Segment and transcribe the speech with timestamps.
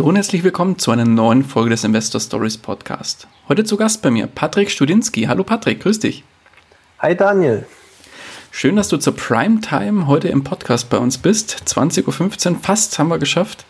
[0.00, 3.28] Hallo und herzlich willkommen zu einer neuen Folge des Investor Stories Podcast.
[3.50, 5.24] Heute zu Gast bei mir Patrick Studinski.
[5.24, 6.24] Hallo Patrick, grüß dich.
[7.00, 7.66] Hi Daniel.
[8.50, 11.64] Schön, dass du zur Primetime heute im Podcast bei uns bist.
[11.66, 13.66] 20.15 Uhr, fast haben wir geschafft.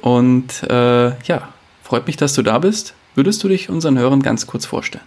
[0.00, 1.48] Und äh, ja,
[1.82, 2.94] freut mich, dass du da bist.
[3.16, 5.02] Würdest du dich unseren Hörern ganz kurz vorstellen?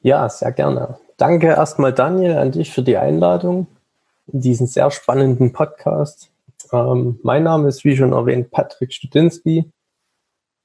[0.00, 0.98] Ja, sehr gerne.
[1.16, 3.68] Danke erstmal Daniel an dich für die Einladung
[4.32, 6.28] in diesen sehr spannenden Podcast.
[6.74, 9.70] Ähm, mein Name ist, wie schon erwähnt, Patrick Studinski.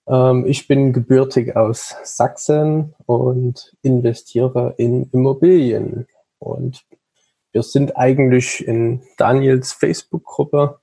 [0.07, 6.07] Ähm, ich bin gebürtig aus Sachsen und investiere in Immobilien.
[6.39, 6.83] Und
[7.52, 10.80] wir sind eigentlich in Daniels Facebook-Gruppe,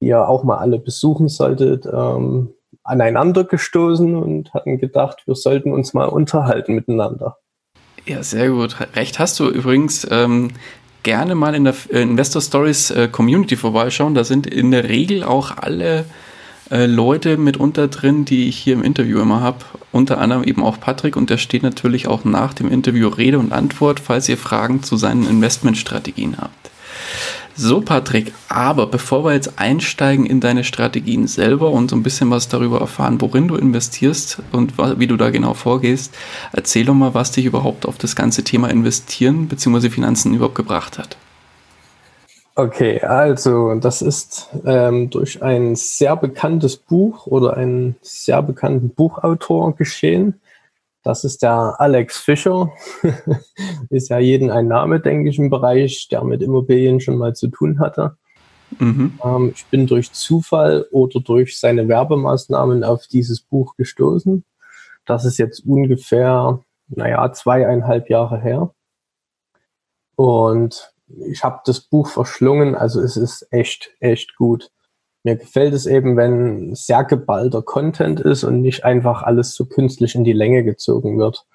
[0.00, 5.72] die ihr auch mal alle besuchen solltet, ähm, aneinander gestoßen und hatten gedacht, wir sollten
[5.72, 7.36] uns mal unterhalten miteinander.
[8.06, 8.76] Ja, sehr gut.
[8.94, 10.06] Recht hast du übrigens.
[10.10, 10.52] Ähm,
[11.04, 14.16] gerne mal in der äh, Investor Stories äh, Community vorbeischauen.
[14.16, 16.04] Da sind in der Regel auch alle
[16.70, 19.58] äh, Leute mitunter drin, die ich hier im Interview immer habe.
[19.92, 23.52] Unter anderem eben auch Patrick und der steht natürlich auch nach dem Interview Rede und
[23.52, 26.70] Antwort, falls ihr Fragen zu seinen Investmentstrategien habt.
[27.56, 32.28] So, Patrick, aber bevor wir jetzt einsteigen in deine Strategien selber und so ein bisschen
[32.30, 36.12] was darüber erfahren, worin du investierst und wie du da genau vorgehst,
[36.52, 39.88] erzähl doch mal, was dich überhaupt auf das ganze Thema Investieren bzw.
[39.90, 41.16] Finanzen überhaupt gebracht hat.
[42.56, 49.76] Okay, also das ist ähm, durch ein sehr bekanntes Buch oder einen sehr bekannten Buchautor
[49.76, 50.34] geschehen.
[51.04, 52.72] Das ist der Alex Fischer.
[53.90, 57.48] ist ja jeden ein Name, denke ich, im Bereich, der mit Immobilien schon mal zu
[57.48, 58.16] tun hatte.
[58.78, 59.18] Mhm.
[59.22, 64.44] Ähm, ich bin durch Zufall oder durch seine Werbemaßnahmen auf dieses Buch gestoßen.
[65.04, 68.74] Das ist jetzt ungefähr, naja, zweieinhalb Jahre her.
[70.16, 70.94] Und
[71.28, 74.70] ich habe das Buch verschlungen, also es ist echt, echt gut.
[75.24, 80.14] Mir gefällt es eben, wenn sehr geballter Content ist und nicht einfach alles so künstlich
[80.14, 81.46] in die Länge gezogen wird.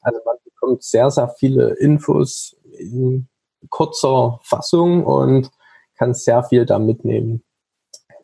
[0.00, 3.28] Also man bekommt sehr, sehr viele Infos in
[3.70, 5.50] kurzer Fassung und
[5.96, 7.44] kann sehr viel da mitnehmen.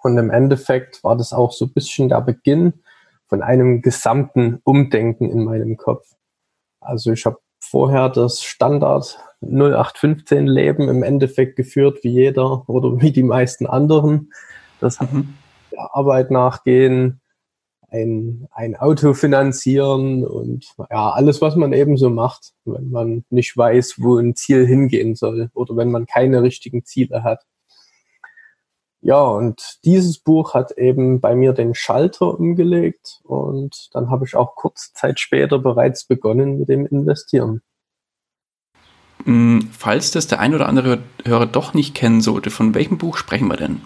[0.02, 2.82] Und im Endeffekt war das auch so ein bisschen der Beginn
[3.28, 6.08] von einem gesamten Umdenken in meinem Kopf.
[6.80, 13.12] Also ich habe vorher das Standard 0815 Leben im Endeffekt geführt, wie jeder oder wie
[13.12, 14.32] die meisten anderen.
[14.80, 15.34] Das mhm.
[15.72, 17.20] der Arbeit nachgehen,
[17.90, 23.56] ein, ein Auto finanzieren und ja, alles, was man eben so macht, wenn man nicht
[23.56, 27.44] weiß, wo ein Ziel hingehen soll oder wenn man keine richtigen Ziele hat.
[29.00, 34.34] Ja, und dieses Buch hat eben bei mir den Schalter umgelegt und dann habe ich
[34.34, 37.62] auch kurze Zeit später bereits begonnen mit dem Investieren.
[39.24, 43.16] Mm, falls das der ein oder andere Hörer doch nicht kennen sollte, von welchem Buch
[43.16, 43.80] sprechen wir denn?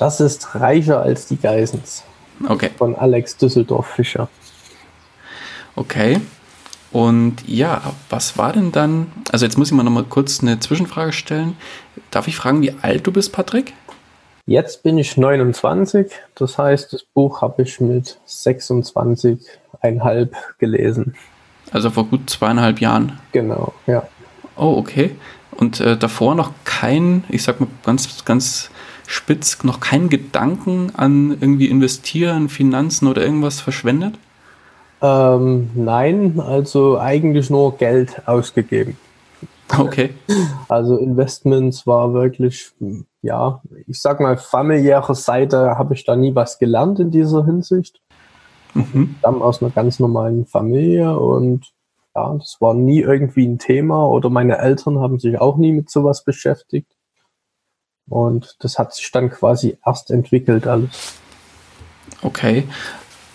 [0.00, 2.04] Das ist Reicher als die Geisens.
[2.48, 2.70] Okay.
[2.78, 4.30] Von Alex Düsseldorf Fischer.
[5.76, 6.22] Okay.
[6.90, 9.12] Und ja, was war denn dann?
[9.30, 11.54] Also, jetzt muss ich mal noch mal kurz eine Zwischenfrage stellen.
[12.10, 13.74] Darf ich fragen, wie alt du bist, Patrick?
[14.46, 16.10] Jetzt bin ich 29.
[16.34, 21.14] Das heißt, das Buch habe ich mit 26,5 gelesen.
[21.72, 23.18] Also vor gut zweieinhalb Jahren.
[23.32, 24.04] Genau, ja.
[24.56, 25.14] Oh, okay.
[25.50, 28.70] Und äh, davor noch kein, ich sag mal ganz, ganz
[29.10, 34.14] spitz noch keinen Gedanken an irgendwie investieren, Finanzen oder irgendwas verschwendet?
[35.02, 38.96] Ähm, nein, also eigentlich nur Geld ausgegeben.
[39.76, 40.10] Okay.
[40.68, 42.70] Also Investments war wirklich,
[43.22, 48.00] ja, ich sag mal, familiäre Seite habe ich da nie was gelernt in dieser Hinsicht.
[48.74, 49.10] Mhm.
[49.12, 51.66] Ich stamme aus einer ganz normalen Familie und
[52.14, 55.90] ja, das war nie irgendwie ein Thema oder meine Eltern haben sich auch nie mit
[55.90, 56.92] sowas beschäftigt.
[58.10, 61.14] Und das hat sich dann quasi erst entwickelt alles.
[62.22, 62.64] Okay.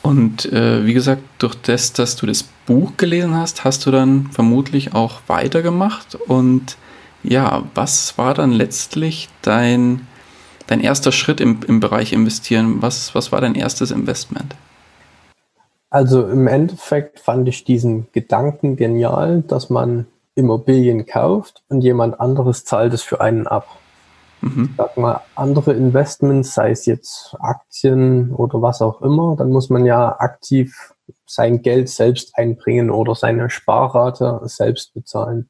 [0.04, 4.28] Und äh, wie gesagt, durch das, dass du das Buch gelesen hast, hast du dann
[4.32, 6.14] vermutlich auch weitergemacht.
[6.14, 6.78] Und
[7.24, 10.06] ja, was war dann letztlich dein,
[10.68, 12.84] dein erster Schritt im, im Bereich Investieren?
[12.84, 14.54] Was, was war dein erstes Investment?
[15.90, 22.66] Also im Endeffekt fand ich diesen Gedanken genial, dass man Immobilien kauft und jemand anderes
[22.66, 23.68] zahlt es für einen ab.
[24.42, 24.74] Mhm.
[24.78, 29.86] sag mal, andere Investments, sei es jetzt Aktien oder was auch immer, dann muss man
[29.86, 30.94] ja aktiv
[31.26, 35.50] sein Geld selbst einbringen oder seine Sparrate selbst bezahlen.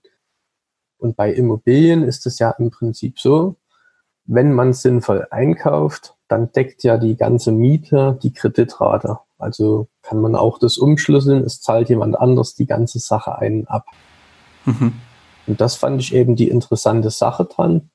[0.98, 3.56] Und bei Immobilien ist es ja im Prinzip so,
[4.26, 9.20] wenn man sinnvoll einkauft, dann deckt ja die ganze Miete die Kreditrate.
[9.38, 13.86] Also kann man auch das umschlüsseln, es zahlt jemand anders die ganze Sache einen ab.
[14.66, 14.94] Mhm.
[15.48, 17.92] Und das fand ich eben die interessante Sache dran,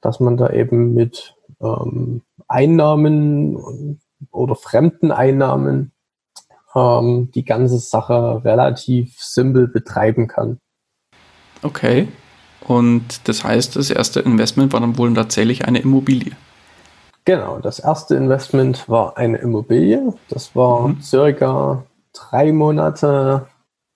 [0.00, 3.98] dass man da eben mit ähm, Einnahmen
[4.30, 5.92] oder fremden Einnahmen
[6.74, 10.58] ähm, die ganze Sache relativ simpel betreiben kann.
[11.62, 12.08] Okay.
[12.66, 16.32] Und das heißt, das erste Investment war dann wohl tatsächlich eine Immobilie.
[17.24, 20.14] Genau, das erste Investment war eine Immobilie.
[20.28, 21.00] Das war mhm.
[21.00, 23.46] circa drei Monate,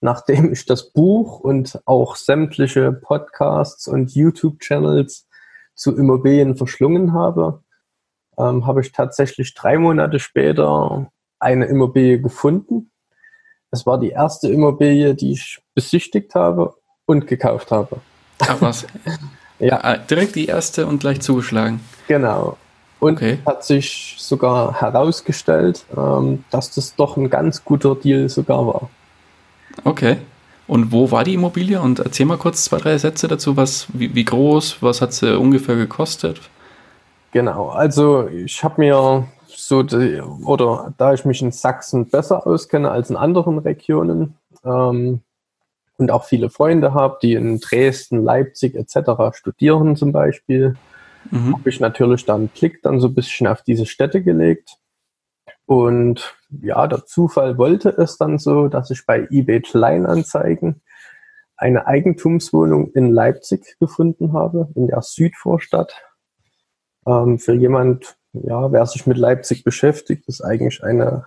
[0.00, 5.28] nachdem ich das Buch und auch sämtliche Podcasts und YouTube-Channels
[5.80, 7.62] zu Immobilien verschlungen habe,
[8.38, 12.90] ähm, habe ich tatsächlich drei Monate später eine Immobilie gefunden.
[13.70, 16.74] Es war die erste Immobilie, die ich besichtigt habe
[17.06, 17.96] und gekauft habe.
[18.40, 18.86] Ach was.
[19.58, 19.82] ja.
[19.82, 21.80] Ah, direkt die erste und gleich zugeschlagen.
[22.08, 22.58] Genau.
[22.98, 23.38] Und okay.
[23.46, 28.90] hat sich sogar herausgestellt, ähm, dass das doch ein ganz guter Deal sogar war.
[29.84, 30.18] Okay.
[30.70, 31.80] Und wo war die Immobilie?
[31.80, 33.56] Und erzähl mal kurz zwei, drei Sätze dazu.
[33.56, 36.40] Was, wie, wie groß, was hat sie ungefähr gekostet?
[37.32, 42.88] Genau, also ich habe mir so, die, oder da ich mich in Sachsen besser auskenne
[42.88, 45.22] als in anderen Regionen ähm,
[45.96, 49.36] und auch viele Freunde habe, die in Dresden, Leipzig etc.
[49.36, 50.76] studieren zum Beispiel,
[51.32, 51.52] mhm.
[51.52, 54.76] habe ich natürlich dann Blick dann so ein bisschen auf diese Städte gelegt.
[55.70, 60.82] Und ja, der Zufall wollte es dann so, dass ich bei eBay Kleinanzeigen
[61.56, 65.94] eine Eigentumswohnung in Leipzig gefunden habe, in der Südvorstadt.
[67.06, 71.24] Ähm, für jemand, ja, wer sich mit Leipzig beschäftigt, ist eigentlich eine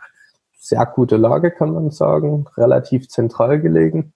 [0.58, 4.12] sehr gute Lage, kann man sagen, relativ zentral gelegen.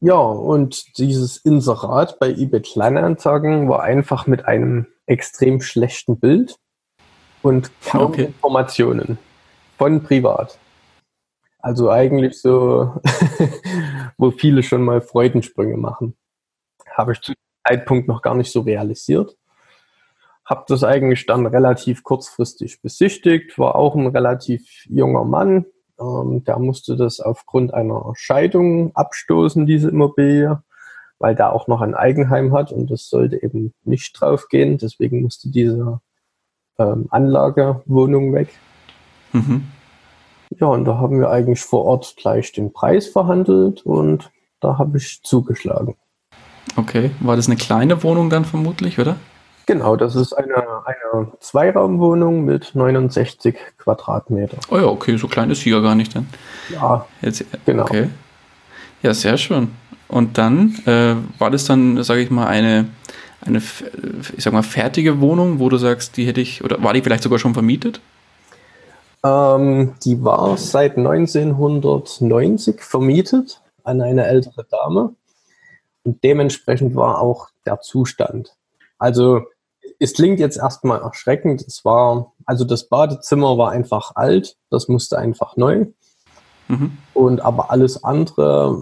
[0.00, 6.58] Ja, und dieses Inserat bei eBay Kleinanzeigen war einfach mit einem extrem schlechten Bild
[7.42, 8.24] und kaum okay.
[8.24, 9.18] Informationen
[9.76, 10.58] von privat.
[11.60, 12.94] Also eigentlich so,
[14.16, 16.16] wo viele schon mal Freudensprünge machen.
[16.96, 19.36] Habe ich zu dem Zeitpunkt noch gar nicht so realisiert.
[20.44, 25.66] Habe das eigentlich dann relativ kurzfristig besichtigt, war auch ein relativ junger Mann,
[26.00, 30.62] ähm, der musste das aufgrund einer Scheidung abstoßen, diese Immobilie,
[31.18, 34.78] weil der auch noch ein Eigenheim hat und das sollte eben nicht draufgehen.
[34.78, 36.00] Deswegen musste diese
[36.78, 38.48] ähm, Anlagewohnung weg.
[39.32, 39.66] Mhm.
[40.58, 44.30] Ja, und da haben wir eigentlich vor Ort gleich den Preis verhandelt und
[44.60, 45.96] da habe ich zugeschlagen.
[46.76, 49.16] Okay, war das eine kleine Wohnung dann vermutlich, oder?
[49.66, 54.56] Genau, das ist eine, eine Zweiraumwohnung mit 69 Quadratmeter.
[54.70, 56.26] Oh ja, okay, so klein ist sie ja gar nicht dann.
[56.70, 57.82] Ja, Jetzt, genau.
[57.82, 58.08] Okay.
[59.02, 59.68] Ja, sehr schön.
[60.08, 62.86] Und dann äh, war das dann, sage ich mal, eine,
[63.40, 63.58] eine,
[64.36, 67.22] ich sag mal, fertige Wohnung, wo du sagst, die hätte ich, oder war die vielleicht
[67.22, 68.00] sogar schon vermietet?
[69.24, 75.14] Ähm, die war seit 1990 vermietet an eine ältere Dame.
[76.04, 78.54] Und dementsprechend war auch der Zustand.
[78.98, 79.42] Also
[79.98, 81.62] es klingt jetzt erstmal erschreckend.
[81.62, 85.86] Es war, also das Badezimmer war einfach alt, das musste einfach neu.
[86.68, 86.98] Mhm.
[87.14, 88.78] Und aber alles andere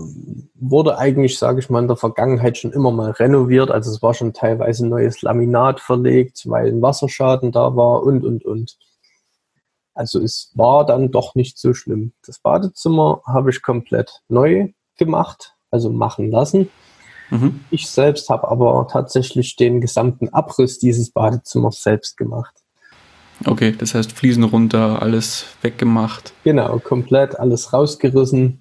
[0.55, 3.71] wurde eigentlich, sage ich mal, in der Vergangenheit schon immer mal renoviert.
[3.71, 8.45] Also es war schon teilweise neues Laminat verlegt, weil ein Wasserschaden da war und, und,
[8.45, 8.76] und.
[9.95, 12.12] Also es war dann doch nicht so schlimm.
[12.26, 16.69] Das Badezimmer habe ich komplett neu gemacht, also machen lassen.
[17.31, 17.61] Mhm.
[17.71, 22.55] Ich selbst habe aber tatsächlich den gesamten Abriss dieses Badezimmers selbst gemacht.
[23.45, 26.33] Okay, das heißt Fliesen runter, alles weggemacht.
[26.45, 28.61] Genau, komplett alles rausgerissen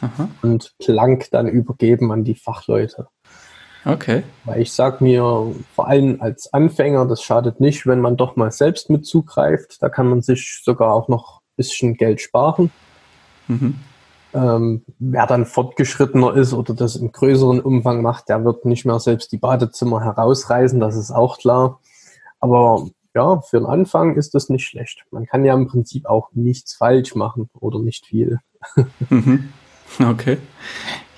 [0.00, 0.28] Aha.
[0.42, 3.08] und blank dann übergeben an die Fachleute.
[3.84, 4.22] Okay.
[4.44, 8.50] Weil ich sag mir, vor allem als Anfänger, das schadet nicht, wenn man doch mal
[8.50, 9.76] selbst mit zugreift.
[9.80, 12.70] Da kann man sich sogar auch noch ein bisschen Geld sparen.
[13.46, 13.76] Mhm.
[14.34, 19.00] Ähm, wer dann fortgeschrittener ist oder das im größeren Umfang macht, der wird nicht mehr
[19.00, 21.80] selbst die Badezimmer herausreißen, das ist auch klar.
[22.40, 25.04] Aber ja, für den Anfang ist das nicht schlecht.
[25.10, 28.38] Man kann ja im Prinzip auch nichts falsch machen oder nicht viel.
[29.10, 29.52] Mhm.
[30.00, 30.36] Okay.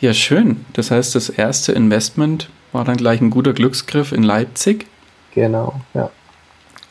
[0.00, 0.64] Ja, schön.
[0.74, 4.86] Das heißt, das erste Investment war dann gleich ein guter Glücksgriff in Leipzig.
[5.34, 6.10] Genau, ja.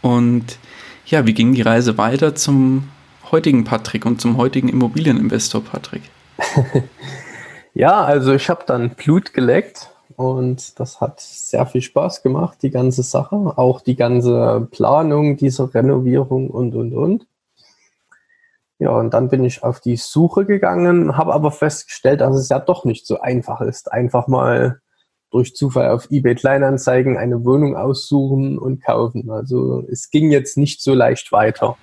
[0.02, 0.60] Und
[1.06, 2.90] ja, wie ging die Reise weiter zum
[3.32, 6.04] heutigen Patrick und zum heutigen Immobilieninvestor Patrick?
[7.74, 12.72] ja, also ich habe dann Blut geleckt und das hat sehr viel Spaß gemacht, die
[12.72, 17.26] ganze Sache, auch die ganze Planung dieser Renovierung und, und, und.
[18.80, 22.60] Ja, und dann bin ich auf die Suche gegangen, habe aber festgestellt, dass es ja
[22.60, 24.82] doch nicht so einfach ist, einfach mal
[25.32, 29.32] durch Zufall auf eBay Kleinanzeigen eine Wohnung aussuchen und kaufen.
[29.32, 31.78] Also es ging jetzt nicht so leicht weiter.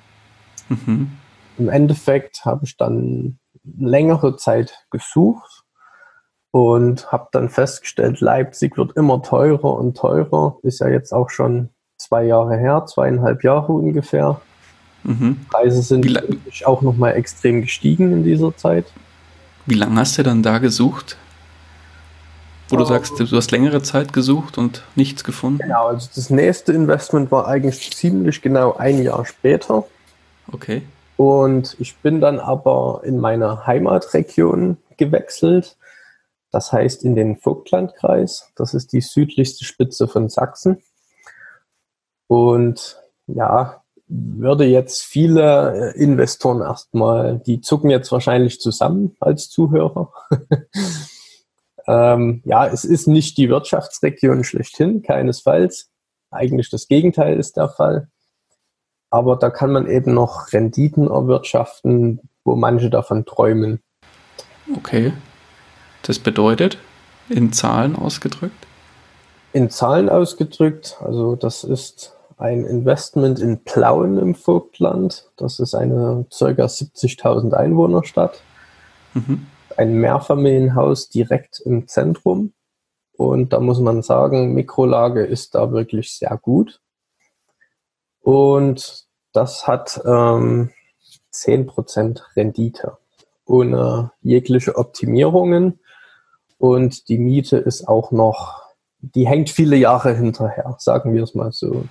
[0.69, 1.11] Mhm.
[1.57, 5.56] Im Endeffekt habe ich dann längere Zeit gesucht
[6.57, 10.57] und habe dann festgestellt, Leipzig wird immer teurer und teurer.
[10.63, 14.41] Ist ja jetzt auch schon zwei Jahre her, zweieinhalb Jahre ungefähr.
[15.03, 15.45] Mhm.
[15.51, 16.19] Preise sind
[16.65, 18.87] auch nochmal extrem gestiegen in dieser Zeit.
[19.67, 21.19] Wie lange hast du dann da gesucht?
[22.71, 25.59] Wo du um, sagst, du hast längere Zeit gesucht und nichts gefunden?
[25.59, 29.85] Genau, also das nächste Investment war eigentlich ziemlich genau ein Jahr später.
[30.51, 30.81] Okay.
[31.19, 35.77] Und ich bin dann aber in meine Heimatregion gewechselt.
[36.57, 38.51] Das heißt in den Vogtlandkreis.
[38.57, 40.83] Das ist die südlichste Spitze von Sachsen.
[42.29, 50.11] Und ja, würde jetzt viele äh, Investoren erstmal, die zucken jetzt wahrscheinlich zusammen als Zuhörer.
[51.87, 55.91] ähm, ja, es ist nicht die Wirtschaftsregion schlechthin, keinesfalls.
[56.31, 58.09] Eigentlich das Gegenteil ist der Fall.
[59.11, 63.83] Aber da kann man eben noch Renditen erwirtschaften, wo manche davon träumen.
[64.75, 65.13] Okay.
[66.07, 66.79] Das bedeutet,
[67.29, 68.67] in Zahlen ausgedrückt?
[69.53, 75.29] In Zahlen ausgedrückt, also das ist ein Investment in Plauen im Vogtland.
[75.37, 76.45] Das ist eine ca.
[76.45, 78.41] 70.000 Einwohnerstadt.
[79.15, 79.47] Mhm.
[79.77, 82.53] Ein Mehrfamilienhaus direkt im Zentrum.
[83.17, 86.81] Und da muss man sagen, Mikrolage ist da wirklich sehr gut.
[88.21, 90.71] Und das hat ähm,
[91.33, 92.99] 10% Rendite
[93.47, 95.79] ohne jegliche Optimierungen.
[96.59, 98.63] Und die Miete ist auch noch,
[99.01, 101.85] die hängt viele Jahre hinterher, sagen wir es mal so.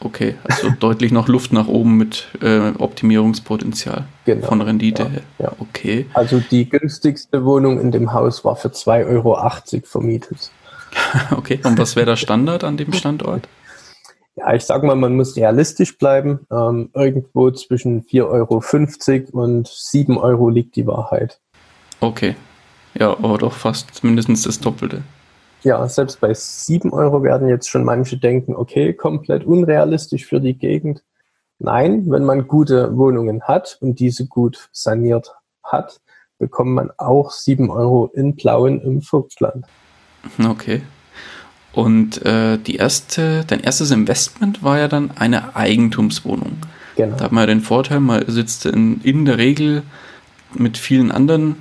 [0.00, 5.22] Okay, also deutlich noch Luft nach oben mit äh, Optimierungspotenzial genau, von Rendite ja, her.
[5.38, 5.52] Ja.
[5.58, 6.06] Okay.
[6.12, 9.36] Also die günstigste Wohnung in dem Haus war für 2,80 Euro
[9.84, 10.50] vermietet.
[11.36, 13.48] okay, und was wäre der Standard an dem Standort?
[14.38, 16.40] Ja, ich sag mal, man muss realistisch bleiben.
[16.52, 21.40] Ähm, irgendwo zwischen 4,50 Euro und 7 Euro liegt die Wahrheit.
[22.00, 22.36] Okay.
[22.98, 25.02] Ja, aber doch fast mindestens das Doppelte
[25.66, 30.54] ja, selbst bei 7 Euro werden jetzt schon manche denken, okay, komplett unrealistisch für die
[30.54, 31.02] Gegend.
[31.58, 35.34] Nein, wenn man gute Wohnungen hat und diese gut saniert
[35.64, 36.00] hat,
[36.38, 39.66] bekommt man auch 7 Euro in Blauen im Vogtland.
[40.48, 40.82] Okay.
[41.72, 46.58] Und äh, die erste, dein erstes Investment war ja dann eine Eigentumswohnung.
[46.94, 47.16] Genau.
[47.16, 49.82] Da hat man ja den Vorteil, man sitzt in, in der Regel
[50.54, 51.56] mit vielen anderen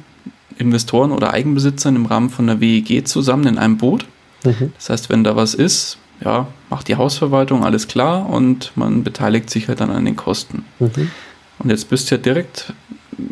[0.58, 4.06] Investoren oder Eigenbesitzern im Rahmen von der WEG zusammen in einem Boot.
[4.44, 4.74] Mhm.
[4.76, 9.50] Das heißt, wenn da was ist, ja, macht die Hausverwaltung alles klar und man beteiligt
[9.50, 10.66] sich halt dann an den Kosten.
[10.80, 11.12] Mhm.
[11.60, 12.74] Und jetzt bist du ja direkt,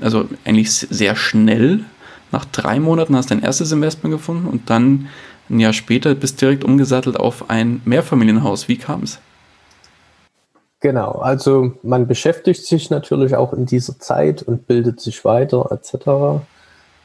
[0.02, 1.86] also eigentlich sehr schnell,
[2.32, 5.08] nach drei Monaten hast du dein erstes Investment gefunden und dann
[5.50, 8.68] ein Jahr später bist du direkt umgesattelt auf ein Mehrfamilienhaus.
[8.68, 9.20] Wie kam es?
[10.80, 16.44] Genau, also man beschäftigt sich natürlich auch in dieser Zeit und bildet sich weiter etc.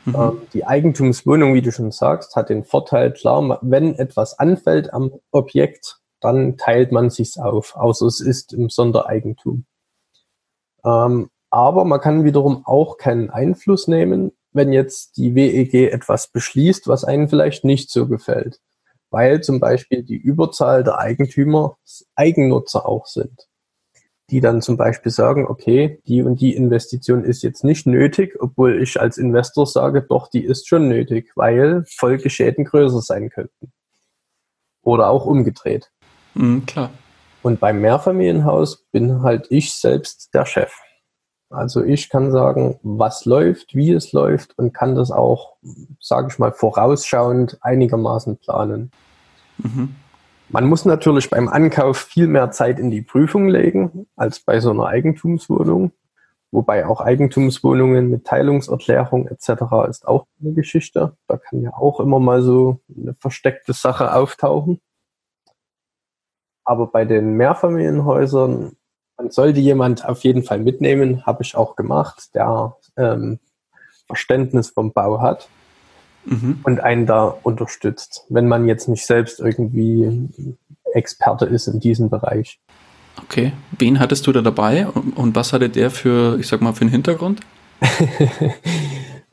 [0.09, 0.15] Mhm.
[0.15, 5.13] Ähm, die Eigentumswohnung, wie du schon sagst, hat den Vorteil, klar, wenn etwas anfällt am
[5.31, 9.65] Objekt, dann teilt man sich's auf, außer es ist im Sondereigentum.
[10.85, 16.89] Ähm, aber man kann wiederum auch keinen Einfluss nehmen, wenn jetzt die WEG etwas beschließt,
[16.89, 18.61] was einem vielleicht nicht so gefällt,
[19.11, 21.77] weil zum Beispiel die Überzahl der Eigentümer
[22.15, 23.48] Eigennutzer auch sind
[24.31, 28.83] die dann zum Beispiel sagen, okay, die und die Investition ist jetzt nicht nötig, obwohl
[28.83, 33.73] ich als Investor sage, doch, die ist schon nötig, weil Folgeschäden größer sein könnten.
[34.83, 35.91] Oder auch umgedreht.
[36.35, 36.91] Mhm, klar.
[37.43, 40.73] Und beim Mehrfamilienhaus bin halt ich selbst der Chef.
[41.51, 45.57] Also ich kann sagen, was läuft, wie es läuft und kann das auch,
[46.01, 48.91] sage ich mal, vorausschauend einigermaßen planen.
[49.57, 49.97] Mhm.
[50.51, 54.71] Man muss natürlich beim Ankauf viel mehr Zeit in die Prüfung legen als bei so
[54.71, 55.93] einer Eigentumswohnung.
[56.51, 59.51] Wobei auch Eigentumswohnungen mit Teilungserklärung etc.
[59.91, 61.15] ist auch eine Geschichte.
[61.27, 64.81] Da kann ja auch immer mal so eine versteckte Sache auftauchen.
[66.65, 68.73] Aber bei den Mehrfamilienhäusern,
[69.19, 73.39] man sollte jemand auf jeden Fall mitnehmen, habe ich auch gemacht, der ähm,
[74.07, 75.51] Verständnis vom Bau hat
[76.29, 76.61] mhm.
[76.63, 80.29] und einen da unterstützt, wenn man jetzt nicht selbst irgendwie
[80.93, 82.61] Experte ist in diesem Bereich.
[83.25, 86.83] Okay, wen hattest du da dabei und was hatte der für, ich sag mal, für
[86.83, 87.41] einen Hintergrund?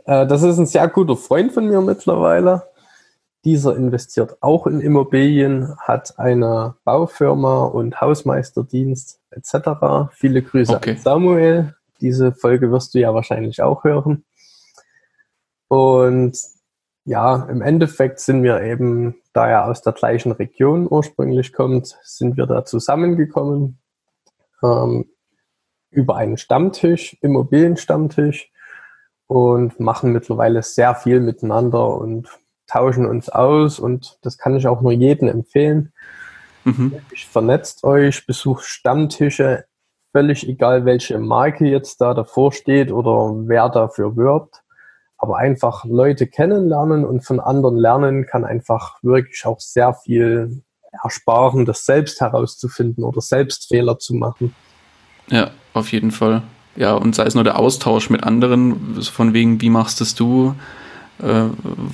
[0.07, 2.61] Äh, das ist ein sehr guter Freund von mir mittlerweile.
[3.43, 10.11] dieser investiert auch in Immobilien, hat eine Baufirma und Hausmeisterdienst etc.
[10.11, 10.91] Viele Grüße okay.
[10.91, 11.75] an Samuel.
[12.01, 14.23] Diese Folge wirst du ja wahrscheinlich auch hören.
[15.69, 16.37] Und
[17.05, 22.35] ja, im Endeffekt sind wir eben, da er aus der gleichen Region ursprünglich kommt, sind
[22.35, 23.77] wir da zusammengekommen
[24.63, 25.05] ähm,
[25.91, 28.51] über einen Stammtisch, Immobilienstammtisch
[29.27, 32.27] und machen mittlerweile sehr viel miteinander und
[32.67, 35.93] tauschen uns aus und das kann ich auch nur jedem empfehlen.
[36.63, 36.93] Mhm.
[37.13, 39.65] Vernetzt euch, besucht Stammtische,
[40.11, 44.63] völlig egal, welche Marke jetzt da davor steht oder wer dafür wirbt.
[45.25, 50.61] Aber einfach Leute kennenlernen und von anderen lernen kann einfach wirklich auch sehr viel
[51.03, 54.53] ersparen, das selbst herauszufinden oder selbst Fehler zu machen.
[55.31, 56.43] Ja, auf jeden Fall.
[56.75, 60.53] Ja, und sei es nur der Austausch mit anderen, von wegen, wie machst es du?
[61.21, 61.45] Äh,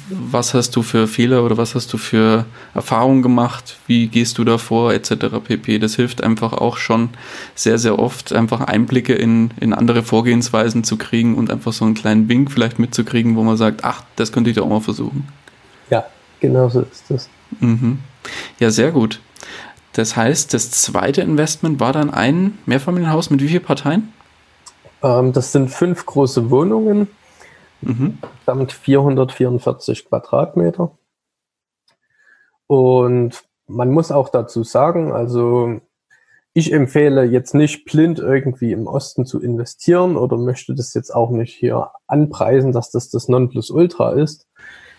[0.10, 3.78] was hast du für Fehler oder was hast du für Erfahrungen gemacht?
[3.86, 5.40] Wie gehst du davor, etc.
[5.44, 5.80] pp.
[5.80, 7.10] Das hilft einfach auch schon
[7.54, 11.94] sehr, sehr oft, einfach Einblicke in, in andere Vorgehensweisen zu kriegen und einfach so einen
[11.94, 15.28] kleinen Wink vielleicht mitzukriegen, wo man sagt, ach, das könnte ich doch auch mal versuchen.
[15.90, 16.06] Ja,
[16.40, 17.30] genau so ist das.
[17.60, 18.00] Mhm.
[18.60, 19.20] Ja, sehr gut.
[19.94, 24.14] Das heißt, das zweite Investment war dann ein Mehrfamilienhaus mit wie vielen Parteien?
[25.04, 27.08] Ähm, das sind fünf große Wohnungen,
[27.82, 28.18] mhm.
[28.46, 30.98] samt 444 Quadratmeter.
[32.68, 35.82] Und man muss auch dazu sagen, also
[36.54, 41.32] ich empfehle jetzt nicht blind irgendwie im Osten zu investieren oder möchte das jetzt auch
[41.32, 44.48] nicht hier anpreisen, dass das das Nonplusultra ist.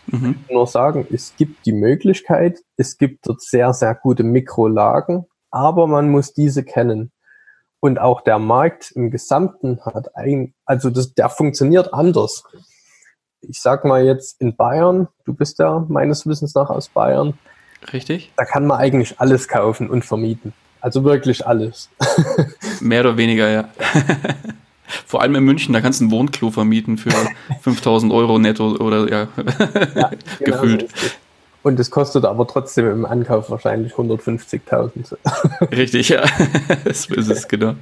[0.07, 0.37] Mhm.
[0.51, 6.09] Nur sagen, es gibt die Möglichkeit, es gibt dort sehr, sehr gute Mikrolagen, aber man
[6.09, 7.13] muss diese kennen.
[7.81, 12.45] Und auch der Markt im Gesamten hat ein, also das, der funktioniert anders.
[13.49, 17.35] Ich sag mal jetzt in Bayern, du bist ja meines Wissens nach aus Bayern.
[17.93, 18.33] Richtig.
[18.37, 20.53] Da kann man eigentlich alles kaufen und vermieten.
[20.81, 21.91] Also wirklich alles.
[22.81, 23.69] Mehr oder weniger, ja.
[25.07, 27.11] Vor allem in München, da kannst du ein Wohnklo vermieten für
[27.63, 29.29] 5000 Euro netto oder ja,
[29.95, 30.91] ja genau gefühlt.
[31.63, 35.17] Und es kostet aber trotzdem im Ankauf wahrscheinlich 150.000.
[35.71, 36.25] Richtig, ja.
[36.85, 37.75] das ist es, genau.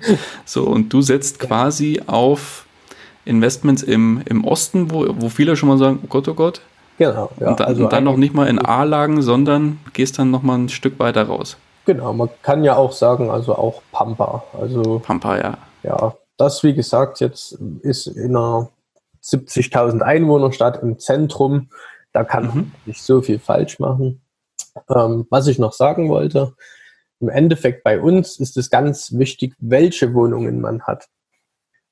[0.45, 2.67] So, und du setzt quasi auf
[3.25, 6.61] Investments im, im Osten, wo, wo viele schon mal sagen, oh Gott, oh Gott.
[6.99, 7.51] Genau, ja.
[7.51, 10.59] Und, da, also und dann noch nicht mal in A-Lagen, sondern gehst dann noch mal
[10.59, 11.57] ein Stück weiter raus.
[11.87, 14.45] Genau, man kann ja auch sagen, also auch Pampa.
[14.61, 15.59] Also, Pampa, ja.
[15.83, 18.69] Ja, das, wie gesagt, jetzt ist in einer
[19.23, 21.69] 70.000 Einwohnerstadt im Zentrum
[22.13, 22.49] da kann mhm.
[22.49, 24.21] man nicht so viel falsch machen.
[24.89, 26.55] Ähm, was ich noch sagen wollte,
[27.21, 31.09] im Endeffekt bei uns ist es ganz wichtig, welche Wohnungen man hat.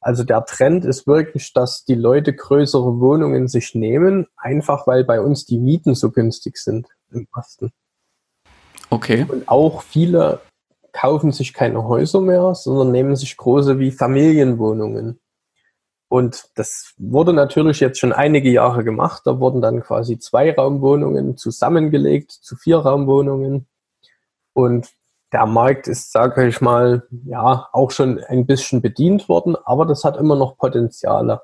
[0.00, 5.20] Also der Trend ist wirklich, dass die Leute größere Wohnungen sich nehmen, einfach weil bei
[5.20, 7.72] uns die Mieten so günstig sind im Osten.
[8.90, 9.26] Okay.
[9.28, 10.40] Und auch viele
[10.92, 15.20] kaufen sich keine Häuser mehr, sondern nehmen sich große wie Familienwohnungen.
[16.08, 19.22] Und das wurde natürlich jetzt schon einige Jahre gemacht.
[19.26, 23.66] Da wurden dann quasi zwei Raumwohnungen zusammengelegt zu vier Raumwohnungen.
[24.54, 24.88] Und
[25.32, 30.04] der Markt ist, sage ich mal, ja, auch schon ein bisschen bedient worden, aber das
[30.04, 31.42] hat immer noch Potenziale.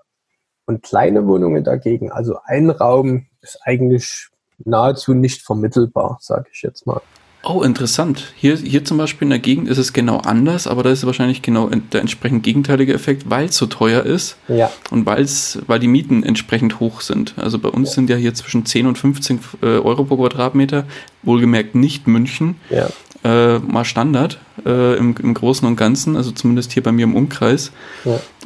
[0.67, 4.29] Und kleine Wohnungen dagegen, also ein Raum ist eigentlich
[4.65, 7.03] nahezu nicht vermittelbar, sage ich jetzt mal.
[7.47, 8.33] Oh, interessant.
[8.37, 11.43] Hier, hier zum Beispiel in der Gegend ist es genau anders, aber da ist wahrscheinlich
[11.43, 14.71] genau der entsprechend gegenteilige Effekt, weil es so teuer ist ja.
[14.91, 17.35] und weil's, weil die Mieten entsprechend hoch sind.
[17.37, 17.95] Also bei uns ja.
[17.97, 20.85] sind ja hier zwischen 10 und 15 äh, Euro pro Quadratmeter,
[21.23, 22.89] wohlgemerkt nicht München, ja.
[23.25, 27.17] Äh, mal Standard äh, im, im Großen und Ganzen, also zumindest hier bei mir im
[27.17, 27.73] Umkreis.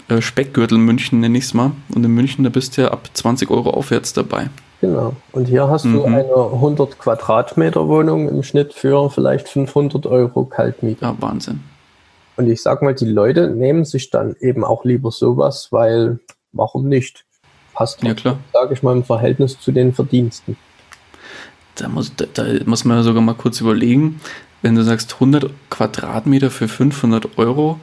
[0.09, 1.73] Äh, Speckgürtel München nenne ich es mal.
[1.95, 4.49] Und in München, da bist du ja ab 20 Euro aufwärts dabei.
[4.81, 5.17] Genau.
[5.33, 5.93] Und hier hast mhm.
[5.95, 11.05] du eine 100 Quadratmeter Wohnung im Schnitt für vielleicht 500 Euro Kaltmiete.
[11.05, 11.61] Ja, Wahnsinn.
[12.37, 16.21] Und ich sag mal, die Leute nehmen sich dann eben auch lieber sowas, weil
[16.53, 17.25] warum nicht?
[17.75, 18.38] Passt, ja, klar.
[18.53, 20.57] sage ich mal, im Verhältnis zu den Verdiensten.
[21.75, 24.21] Da muss, da, da muss man sogar mal kurz überlegen,
[24.62, 27.79] wenn du sagst 100 Quadratmeter für 500 Euro,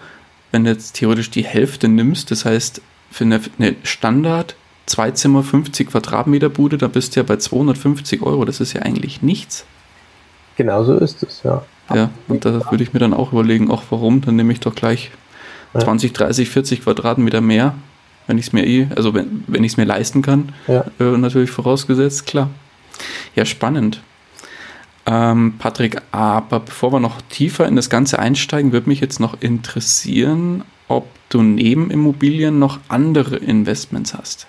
[0.52, 5.44] wenn du jetzt theoretisch die Hälfte nimmst, das heißt für eine, eine Standard zwei Zimmer,
[5.44, 8.46] 50 Quadratmeter Bude, da bist du ja bei 250 Euro.
[8.46, 9.66] Das ist ja eigentlich nichts.
[10.58, 11.64] Genau so ist es, ja.
[11.94, 14.74] Ja, und da würde ich mir dann auch überlegen, auch warum, dann nehme ich doch
[14.74, 15.12] gleich
[15.74, 15.82] ja.
[15.82, 17.76] 20, 30, 40 Quadratmeter mehr,
[18.26, 20.54] wenn ich es mir eh, also wenn, wenn ich es mir leisten kann.
[20.68, 20.86] Ja.
[21.00, 22.50] Äh, natürlich vorausgesetzt, klar.
[23.36, 24.02] Ja, spannend.
[25.08, 29.40] Ähm, Patrick, aber bevor wir noch tiefer in das Ganze einsteigen, würde mich jetzt noch
[29.42, 34.48] interessieren, ob du neben Immobilien noch andere Investments hast.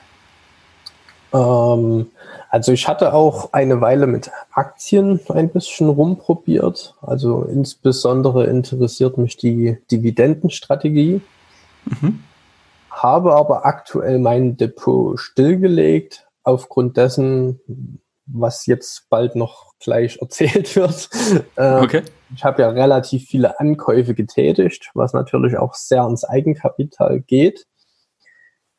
[1.32, 2.06] Ähm,
[2.48, 6.94] Also ich hatte auch eine Weile mit Aktien ein bisschen rumprobiert.
[7.02, 11.20] Also insbesondere interessiert mich die Dividendenstrategie.
[11.84, 12.20] Mhm.
[12.90, 17.60] Habe aber aktuell mein Depot stillgelegt, aufgrund dessen,
[18.26, 21.08] was jetzt bald noch gleich erzählt wird.
[21.56, 22.02] Ähm, okay.
[22.34, 27.66] Ich habe ja relativ viele Ankäufe getätigt, was natürlich auch sehr ans Eigenkapital geht,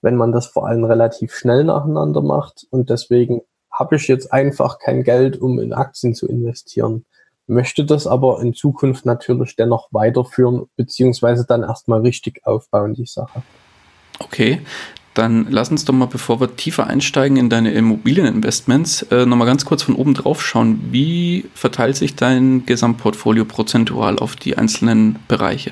[0.02, 2.68] wenn man das vor allem relativ schnell nacheinander macht.
[2.70, 7.06] Und deswegen habe ich jetzt einfach kein Geld, um in Aktien zu investieren.
[7.46, 13.42] Möchte das aber in Zukunft natürlich dennoch weiterführen, beziehungsweise dann erstmal richtig aufbauen, die Sache.
[14.20, 14.62] Okay,
[15.18, 19.66] dann lass uns doch mal, bevor wir tiefer einsteigen in deine Immobilieninvestments, äh, nochmal ganz
[19.66, 20.80] kurz von oben drauf schauen.
[20.92, 25.72] Wie verteilt sich dein Gesamtportfolio prozentual auf die einzelnen Bereiche?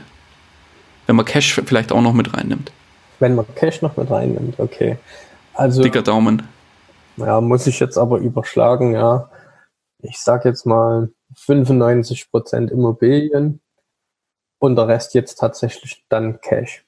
[1.08, 2.72] Wenn man Cash vielleicht auch noch mit reinnimmt.
[3.20, 4.98] Wenn man Cash noch mit reinnimmt, okay.
[5.54, 6.44] Also, Dicker Daumen.
[7.18, 9.30] Ja, muss ich jetzt aber überschlagen, ja.
[10.02, 13.62] Ich sag jetzt mal 95% Immobilien
[14.60, 16.85] und der Rest jetzt tatsächlich dann Cash.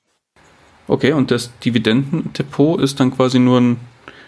[0.88, 3.78] Okay, und das Dividendendepot ist dann quasi nur ein,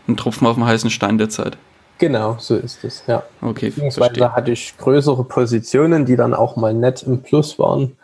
[0.08, 1.58] ein Tropfen auf dem heißen Stein der Zeit.
[2.00, 3.24] Genau, so ist es, ja.
[3.41, 4.34] Okay, Beziehungsweise verstehe.
[4.34, 7.98] hatte ich größere Positionen, die dann auch mal nett im Plus waren,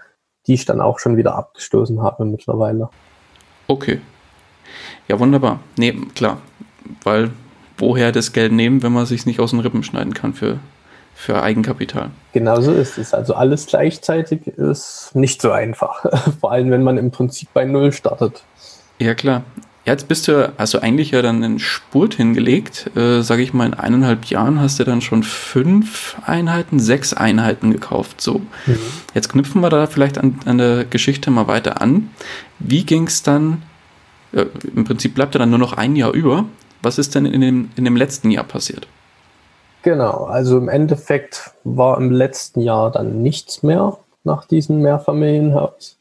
[0.48, 2.90] die ich dann auch schon wieder abgestoßen habe mittlerweile.
[3.68, 4.02] Okay.
[5.08, 5.60] Ja, wunderbar.
[5.78, 6.40] Nee, klar.
[7.04, 7.32] Weil
[7.78, 10.60] woher das Geld nehmen, wenn man sich nicht aus den Rippen schneiden kann für,
[11.16, 12.12] für Eigenkapital.
[12.34, 13.14] Genau so ist es.
[13.14, 16.06] Also alles gleichzeitig ist nicht so einfach.
[16.42, 18.44] Vor allem, wenn man im Prinzip bei Null startet.
[19.00, 19.44] Ja, klar.
[19.86, 22.92] Jetzt bist du also eigentlich ja dann einen Spurt hingelegt.
[22.96, 27.72] Äh, sage ich mal, in eineinhalb Jahren hast du dann schon fünf Einheiten, sechs Einheiten
[27.72, 28.20] gekauft.
[28.20, 28.78] So, mhm.
[29.14, 32.10] jetzt knüpfen wir da vielleicht an, an der Geschichte mal weiter an.
[32.60, 33.62] Wie ging es dann?
[34.34, 36.46] Äh, Im Prinzip bleibt ja dann nur noch ein Jahr über.
[36.82, 38.88] Was ist denn in dem, in dem letzten Jahr passiert?
[39.86, 46.00] Genau, also im Endeffekt war im letzten Jahr dann nichts mehr nach diesem Mehrfamilienhaus.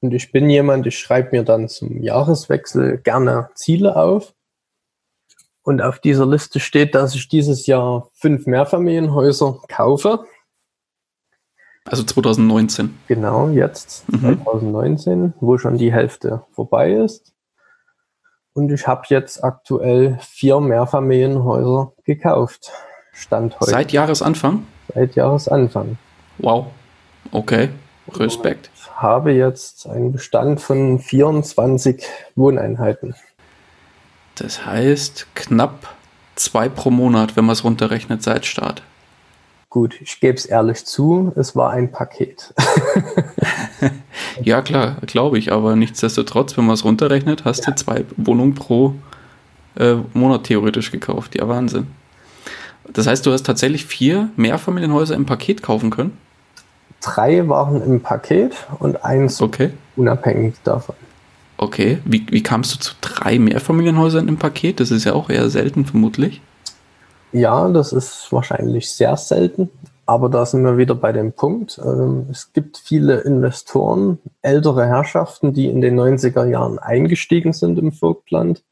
[0.00, 4.32] Und ich bin jemand, ich schreibe mir dann zum Jahreswechsel gerne Ziele auf.
[5.60, 10.24] Und auf dieser Liste steht, dass ich dieses Jahr fünf Mehrfamilienhäuser kaufe.
[11.84, 12.98] Also 2019.
[13.06, 14.42] Genau, jetzt mhm.
[14.42, 17.34] 2019, wo schon die Hälfte vorbei ist.
[18.54, 22.72] Und ich habe jetzt aktuell vier Mehrfamilienhäuser gekauft.
[23.12, 23.70] Stand heute.
[23.70, 24.66] Seit Jahresanfang?
[24.92, 25.98] Seit Jahresanfang.
[26.38, 26.66] Wow.
[27.30, 27.68] Okay.
[28.14, 28.70] Respekt.
[28.74, 32.02] Ich habe jetzt einen Bestand von 24
[32.34, 33.14] Wohneinheiten.
[34.36, 35.94] Das heißt knapp
[36.36, 38.82] zwei pro Monat, wenn man es runterrechnet seit Start.
[39.70, 42.54] Gut, ich gebe es ehrlich zu, es war ein Paket.
[44.42, 47.72] ja, klar, glaube ich, aber nichtsdestotrotz, wenn man es runterrechnet, hast ja.
[47.72, 48.94] du zwei Wohnungen pro
[49.78, 51.34] äh, Monat theoretisch gekauft.
[51.36, 51.88] Ja, Wahnsinn.
[52.92, 56.16] Das heißt, du hast tatsächlich vier Mehrfamilienhäuser im Paket kaufen können?
[57.00, 59.70] Drei waren im Paket und eins okay.
[59.96, 60.96] unabhängig davon.
[61.56, 64.80] Okay, wie, wie kamst du zu drei Mehrfamilienhäusern im Paket?
[64.80, 66.40] Das ist ja auch eher selten, vermutlich.
[67.32, 69.70] Ja, das ist wahrscheinlich sehr selten.
[70.06, 71.78] Aber da sind wir wieder bei dem Punkt.
[71.84, 77.92] Ähm, es gibt viele Investoren, ältere Herrschaften, die in den 90er Jahren eingestiegen sind im
[77.92, 78.62] Vogtland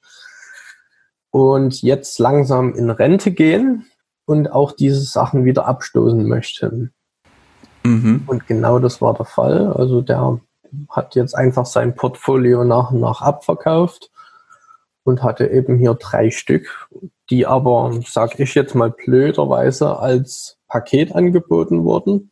[1.31, 3.85] und jetzt langsam in Rente gehen
[4.27, 6.93] und auch diese Sachen wieder abstoßen möchten.
[7.85, 8.25] Mhm.
[8.27, 9.73] Und genau das war der Fall.
[9.73, 10.41] Also der
[10.91, 14.11] hat jetzt einfach sein Portfolio nach und nach abverkauft
[15.05, 16.89] und hatte eben hier drei Stück,
[17.31, 22.31] die aber, sag ich jetzt mal blöderweise, als Paket angeboten wurden.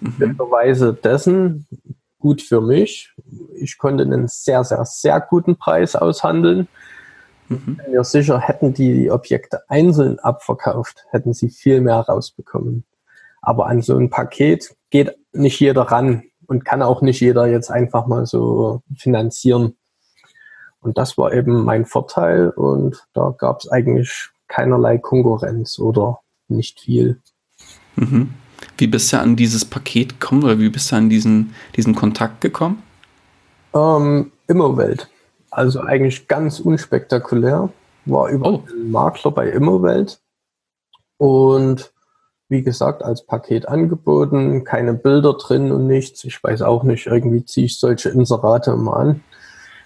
[0.00, 0.12] Mhm.
[0.12, 1.66] Blöderweise dessen
[2.18, 3.12] gut für mich.
[3.54, 6.68] Ich konnte einen sehr, sehr, sehr guten Preis aushandeln.
[7.48, 7.76] Mhm.
[7.76, 12.84] Bin mir sicher, hätten die Objekte einzeln abverkauft, hätten sie viel mehr rausbekommen.
[13.42, 17.70] Aber an so ein Paket geht nicht jeder ran und kann auch nicht jeder jetzt
[17.70, 19.76] einfach mal so finanzieren.
[20.80, 26.80] Und das war eben mein Vorteil und da gab es eigentlich keinerlei Konkurrenz oder nicht
[26.80, 27.20] viel.
[27.96, 28.34] Mhm.
[28.76, 32.40] Wie bist du an dieses Paket gekommen oder wie bist du an diesen, diesen Kontakt
[32.40, 32.82] gekommen?
[33.74, 35.08] Ähm, Immowelt.
[35.54, 37.70] Also eigentlich ganz unspektakulär.
[38.06, 38.62] War über oh.
[38.68, 40.20] einen Makler bei Immowelt
[41.16, 41.92] und
[42.48, 46.24] wie gesagt, als Paket angeboten, keine Bilder drin und nichts.
[46.24, 49.24] Ich weiß auch nicht, irgendwie ziehe ich solche Inserate immer an.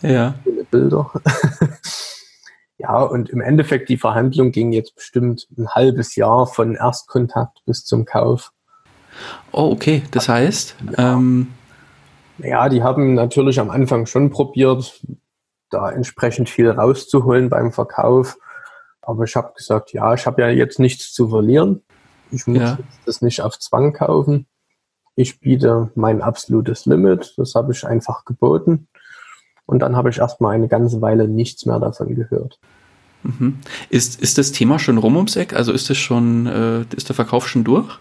[0.01, 0.35] Ja.
[0.43, 1.11] Viele Bilder.
[2.79, 7.85] ja, und im Endeffekt die Verhandlung ging jetzt bestimmt ein halbes Jahr von Erstkontakt bis
[7.85, 8.53] zum Kauf.
[9.53, 10.03] Oh, okay.
[10.11, 11.13] Das heißt, ja.
[11.15, 11.49] Ähm
[12.39, 15.01] ja, die haben natürlich am Anfang schon probiert,
[15.71, 18.37] da entsprechend viel rauszuholen beim Verkauf.
[19.03, 21.83] Aber ich habe gesagt, ja, ich habe ja jetzt nichts zu verlieren.
[22.31, 22.79] Ich muss Ja.
[23.07, 24.47] das nicht auf Zwang kaufen.
[25.17, 27.35] Ich biete mein absolutes Limit.
[27.37, 28.89] Das habe ich einfach geboten.
[29.67, 32.59] Und dann habe ich erstmal eine ganze Weile nichts mehr davon gehört.
[33.23, 33.59] Mhm.
[33.91, 35.55] Ist, ist das Thema schon rum ums Eck?
[35.55, 37.99] Also ist das schon, äh, ist der Verkauf schon durch?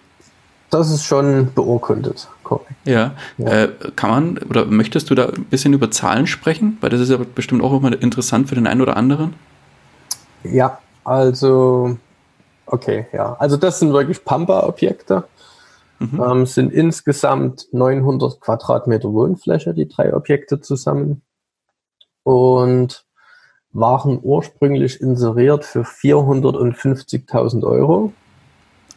[0.70, 2.72] Das ist schon beurkundet, korrekt.
[2.84, 3.16] Ja.
[3.38, 3.48] Ja.
[3.48, 6.78] Äh, kann man oder möchtest du da ein bisschen über Zahlen sprechen?
[6.82, 9.34] Weil das ist ja bestimmt auch immer interessant für den einen oder anderen.
[10.44, 11.98] Ja, also,
[12.66, 13.36] okay, ja.
[13.40, 15.24] Also das sind wirklich Pampa-Objekte.
[16.00, 16.22] Mhm.
[16.22, 21.22] Ähm, es sind insgesamt 900 Quadratmeter Wohnfläche, die drei Objekte zusammen.
[22.24, 23.06] Und
[23.72, 28.12] waren ursprünglich inseriert für 450.000 Euro.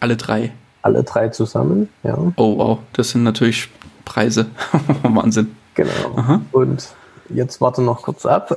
[0.01, 0.53] Alle drei.
[0.83, 3.69] Alle drei zusammen, ja, Oh wow, das sind natürlich
[4.05, 4.47] Preise.
[5.03, 5.55] Wahnsinn.
[5.75, 6.17] genau.
[6.17, 6.41] Aha.
[6.53, 6.89] Und
[7.29, 8.57] jetzt warte noch kurz ab.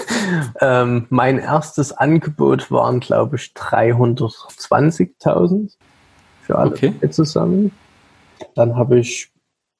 [0.60, 5.72] ähm, mein erstes Angebot waren, glaube ich, 320.000
[6.42, 6.94] für alle Okay.
[7.00, 7.72] drei zusammen.
[8.54, 9.30] Dann habe ich,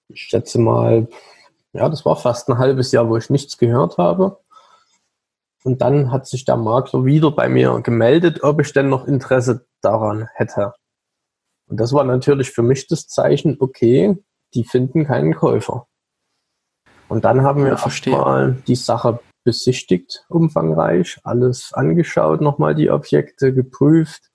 [0.08, 1.06] ich schätze mal,
[1.72, 4.38] ja, das war fast ein halbes Jahr, wo ich nichts gehört habe.
[5.64, 9.66] Und dann hat sich der Makler wieder bei mir gemeldet, ob ich denn noch Interesse
[9.80, 10.74] daran hätte.
[11.74, 14.16] Und das war natürlich für mich das Zeichen, okay,
[14.54, 15.88] die finden keinen Käufer.
[17.08, 23.52] Und dann haben wir Ja, erstmal die Sache besichtigt, umfangreich, alles angeschaut, nochmal die Objekte
[23.52, 24.30] geprüft.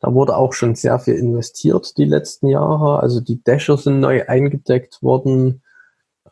[0.00, 2.98] Da wurde auch schon sehr viel investiert die letzten Jahre.
[2.98, 5.62] Also die Dächer sind neu eingedeckt worden.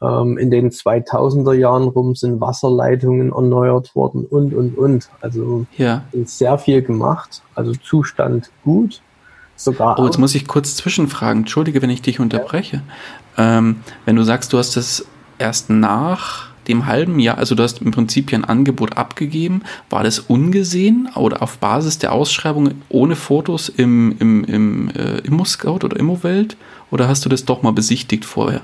[0.02, 5.08] Ähm, in den 2000er Jahren rum sind Wasserleitungen erneuert worden und, und, und.
[5.20, 6.02] Also Ja.
[6.24, 7.44] sehr viel gemacht.
[7.54, 9.02] Also Zustand gut.
[9.56, 11.42] Sogar Oh, jetzt muss ich kurz zwischenfragen.
[11.42, 12.82] Entschuldige, wenn ich dich unterbreche.
[13.38, 15.06] Ähm, wenn du sagst, du hast das
[15.38, 20.02] erst nach dem halben Jahr, also du hast im Prinzip ja ein Angebot abgegeben, war
[20.02, 25.96] das ungesehen oder auf Basis der Ausschreibung ohne Fotos im, im, im äh, Immo-Scout oder
[25.96, 26.56] Immowelt?
[26.90, 28.60] Oder hast du das doch mal besichtigt vorher?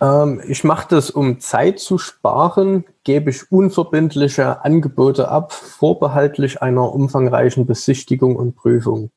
[0.00, 6.92] Ähm, ich mache das, um Zeit zu sparen, gebe ich unverbindliche Angebote ab, vorbehaltlich einer
[6.92, 9.10] umfangreichen Besichtigung und Prüfung.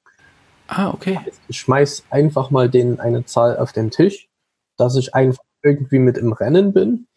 [0.67, 1.19] Ah, okay.
[1.47, 4.27] Ich schmeiß einfach mal denen eine Zahl auf den Tisch,
[4.77, 7.07] dass ich einfach irgendwie mit im Rennen bin.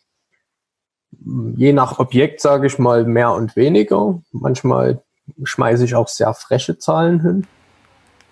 [1.56, 4.22] Je nach Objekt sage ich mal mehr und weniger.
[4.32, 5.02] Manchmal
[5.42, 7.46] schmeiße ich auch sehr freche Zahlen hin.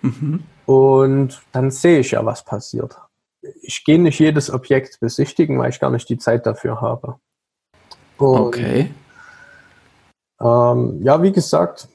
[0.01, 0.43] Mhm.
[0.65, 2.97] Und dann sehe ich ja, was passiert.
[3.61, 7.15] Ich gehe nicht jedes Objekt besichtigen, weil ich gar nicht die Zeit dafür habe.
[8.17, 8.91] Und, Okay.
[10.41, 11.89] Ähm, ja, wie gesagt,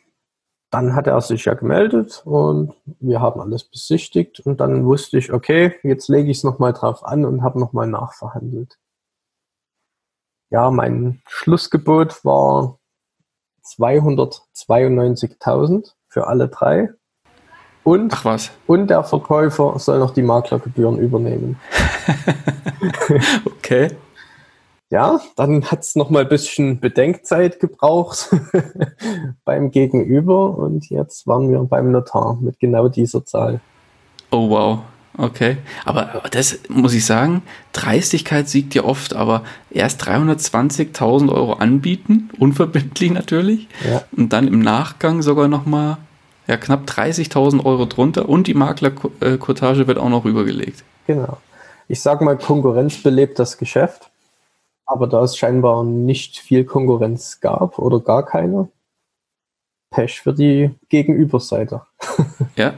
[0.75, 5.33] dann hat er sich ja gemeldet und wir haben alles besichtigt und dann wusste ich,
[5.33, 8.77] okay, jetzt lege ich es nochmal drauf an und habe nochmal nachverhandelt.
[10.51, 12.81] Ja, mein Schlussgebot war
[13.65, 16.89] 292.000 für alle drei.
[17.85, 18.51] Und, Ach was.
[18.67, 21.61] und der Verkäufer soll noch die Maklergebühren übernehmen.
[23.47, 23.97] Okay.
[24.95, 28.31] Ja, dann hat es nochmal ein bisschen Bedenkzeit gebraucht
[29.45, 33.59] beim Gegenüber und jetzt waren wir beim Notar mit genau dieser Zahl.
[34.31, 34.79] Oh wow.
[35.19, 35.57] Okay.
[35.85, 43.11] Aber das muss ich sagen, Dreistigkeit siegt ja oft, aber erst 320.000 Euro anbieten, unverbindlich
[43.11, 45.97] natürlich, Ja, und dann im Nachgang sogar nochmal
[46.47, 50.85] ja, knapp 30.000 Euro drunter und die Maklerkotage wird auch noch rübergelegt.
[51.09, 51.39] genau.
[51.89, 54.11] Ich sag mal, Konkurrenz belebt das Geschäft,
[54.95, 58.69] aber da es scheinbar nicht viel Konkurrenz gab oder gar keine,
[59.91, 61.83] Pech für die Gegenüberseite.
[62.57, 62.75] Ja,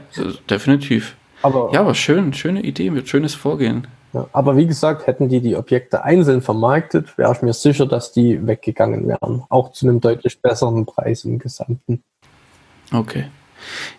[0.49, 1.15] definitiv.
[1.43, 3.85] Aber Ja, aber schön, schöne Idee, mit schönes Vorgehen.
[4.13, 8.11] Ja, aber wie gesagt, hätten die die Objekte einzeln vermarktet, wäre ich mir sicher, dass
[8.11, 9.43] die weggegangen wären.
[9.49, 12.01] Auch zu einem deutlich besseren Preis im Gesamten.
[12.91, 13.25] Okay.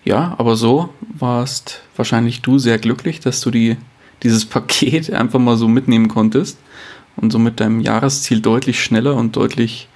[0.05, 3.77] Ja, aber so warst wahrscheinlich du sehr glücklich, dass du die,
[4.25, 6.59] dieses Paket einfach mal so mitnehmen konntest
[7.21, 9.89] und so mit deinem Jahresziel deutlich schneller und deutlich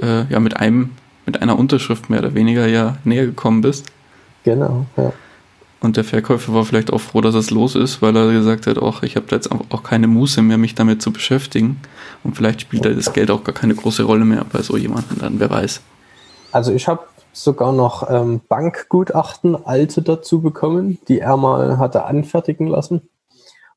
[0.00, 0.90] äh, ja mit einem
[1.26, 3.86] mit einer Unterschrift mehr oder weniger ja näher gekommen bist.
[4.44, 5.12] Genau, ja.
[5.80, 8.78] Und der Verkäufer war vielleicht auch froh, dass es los ist, weil er gesagt hat,
[8.78, 11.80] auch ich habe da jetzt auch keine Muße mehr, mich damit zu beschäftigen.
[12.22, 15.18] Und vielleicht spielt da das Geld auch gar keine große Rolle mehr bei so jemandem
[15.18, 15.80] dann, wer weiß.
[16.52, 22.68] Also ich habe sogar noch ähm, Bankgutachten, alte dazu bekommen, die er mal hatte anfertigen
[22.68, 23.08] lassen.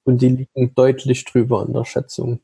[0.03, 2.39] Und die liegen deutlich drüber in der Schätzung.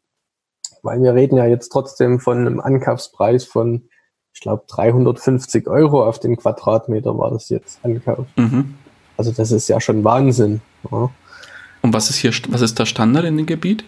[0.84, 3.90] Weil wir reden ja jetzt trotzdem von einem Ankaufspreis von,
[4.34, 8.26] ich glaube, 350 Euro auf den Quadratmeter war das jetzt Ankauf.
[8.36, 8.76] Mhm.
[9.18, 10.62] Also das ist ja schon Wahnsinn.
[10.92, 11.10] Ja.
[11.82, 13.84] Und was ist hier, was ist da Standard in dem Gebiet?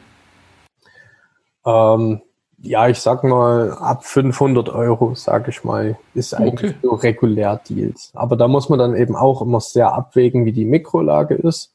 [1.66, 2.22] Ähm,
[2.62, 6.80] ja, ich sag mal, ab 500 Euro, sag ich mal, ist eigentlich okay.
[6.82, 8.12] so regulär Deals.
[8.14, 11.74] Aber da muss man dann eben auch immer sehr abwägen, wie die Mikrolage ist,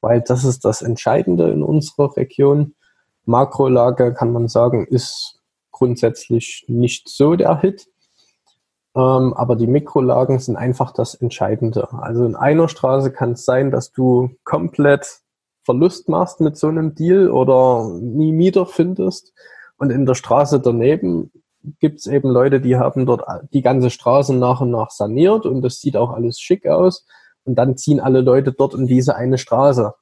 [0.00, 2.74] weil das ist das Entscheidende in unserer Region.
[3.30, 5.40] Makrolage, kann man sagen, ist
[5.70, 7.86] grundsätzlich nicht so der Hit.
[8.96, 11.92] Ähm, aber die Mikrolagen sind einfach das Entscheidende.
[11.92, 15.20] Also in einer Straße kann es sein, dass du komplett
[15.62, 19.32] Verlust machst mit so einem Deal oder nie Mieter findest.
[19.78, 21.30] Und in der Straße daneben
[21.78, 25.62] gibt es eben Leute, die haben dort die ganze Straße nach und nach saniert und
[25.62, 27.06] das sieht auch alles schick aus.
[27.44, 29.94] Und dann ziehen alle Leute dort in diese eine Straße.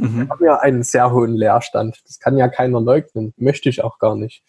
[0.00, 0.16] Mhm.
[0.16, 2.00] Wir haben ja einen sehr hohen Leerstand.
[2.06, 3.34] Das kann ja keiner leugnen.
[3.36, 4.42] Möchte ich auch gar nicht.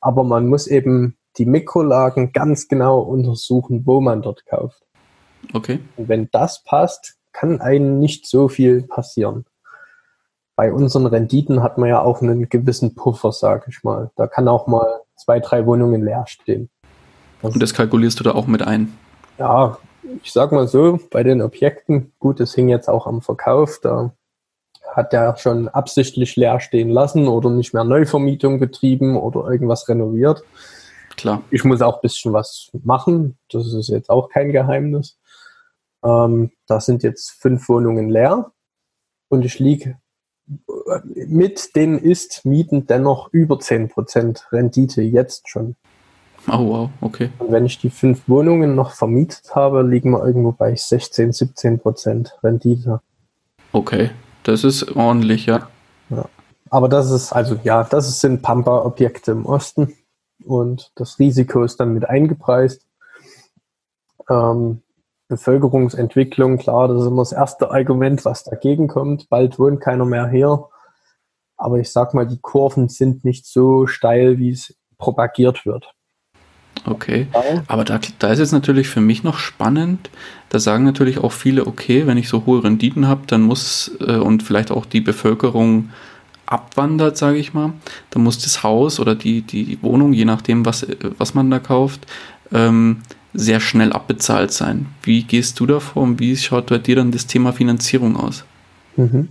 [0.00, 4.82] Aber man muss eben die Mikrolagen ganz genau untersuchen, wo man dort kauft.
[5.52, 5.80] Okay.
[5.96, 9.44] Und wenn das passt, kann einem nicht so viel passieren.
[10.56, 14.10] Bei unseren Renditen hat man ja auch einen gewissen Puffer, sag ich mal.
[14.16, 16.68] Da kann auch mal zwei, drei Wohnungen leer stehen.
[17.40, 18.92] Das Und das kalkulierst du da auch mit ein?
[19.38, 19.78] Ja,
[20.22, 24.12] ich sag mal so, bei den Objekten, gut, es hing jetzt auch am Verkauf, da
[24.94, 30.42] hat der schon absichtlich leer stehen lassen oder nicht mehr Neuvermietung betrieben oder irgendwas renoviert.
[31.16, 31.42] Klar.
[31.50, 33.36] Ich muss auch ein bisschen was machen.
[33.50, 35.18] Das ist jetzt auch kein Geheimnis.
[36.02, 38.52] Ähm, da sind jetzt fünf Wohnungen leer
[39.28, 39.98] und ich liege
[41.14, 45.76] mit den Ist-Mieten dennoch über 10% Rendite jetzt schon.
[46.48, 47.30] Oh wow, okay.
[47.38, 52.42] Und wenn ich die fünf Wohnungen noch vermietet habe, liegen wir irgendwo bei 16, 17%
[52.42, 53.00] Rendite.
[53.72, 54.10] Okay,
[54.50, 55.68] das ist ordentlich, ja.
[56.10, 56.24] ja.
[56.70, 59.96] Aber das ist, also ja, das sind Pampa-Objekte im Osten
[60.44, 62.86] und das Risiko ist dann mit eingepreist.
[64.28, 64.82] Ähm,
[65.28, 69.28] Bevölkerungsentwicklung, klar, das ist immer das erste Argument, was dagegen kommt.
[69.28, 70.66] Bald wohnt keiner mehr hier.
[71.56, 75.94] Aber ich sag mal, die Kurven sind nicht so steil, wie es propagiert wird.
[76.86, 77.26] Okay,
[77.66, 80.08] aber da, da ist jetzt natürlich für mich noch spannend,
[80.48, 84.16] da sagen natürlich auch viele, okay, wenn ich so hohe Renditen habe, dann muss äh,
[84.16, 85.90] und vielleicht auch die Bevölkerung
[86.46, 87.72] abwandert, sage ich mal,
[88.10, 90.86] dann muss das Haus oder die, die Wohnung, je nachdem, was,
[91.18, 92.06] was man da kauft,
[92.52, 93.02] ähm,
[93.32, 94.86] sehr schnell abbezahlt sein.
[95.02, 98.44] Wie gehst du da vor und wie schaut bei dir dann das Thema Finanzierung aus?
[98.96, 99.28] Mhm.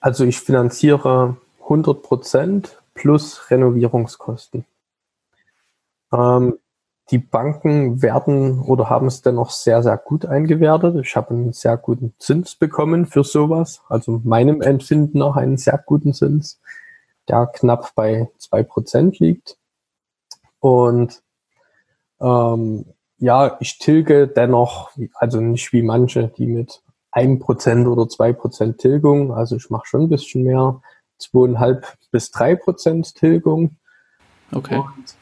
[0.00, 1.36] Also ich finanziere
[1.68, 4.64] 100% plus Renovierungskosten.
[6.14, 6.58] Ähm,
[7.10, 10.96] die Banken werden oder haben es dennoch sehr, sehr gut eingewertet.
[11.04, 13.82] Ich habe einen sehr guten Zins bekommen für sowas.
[13.88, 16.60] Also meinem Empfinden nach einen sehr guten Zins,
[17.28, 19.58] der knapp bei 2% liegt.
[20.60, 21.22] Und
[22.20, 22.86] ähm,
[23.18, 29.56] ja, ich tilge dennoch, also nicht wie manche, die mit 1% oder 2% Tilgung, also
[29.56, 30.80] ich mache schon ein bisschen mehr,
[31.20, 33.76] 2,5 bis 3% Tilgung.
[34.52, 34.78] Okay.
[34.78, 35.14] Und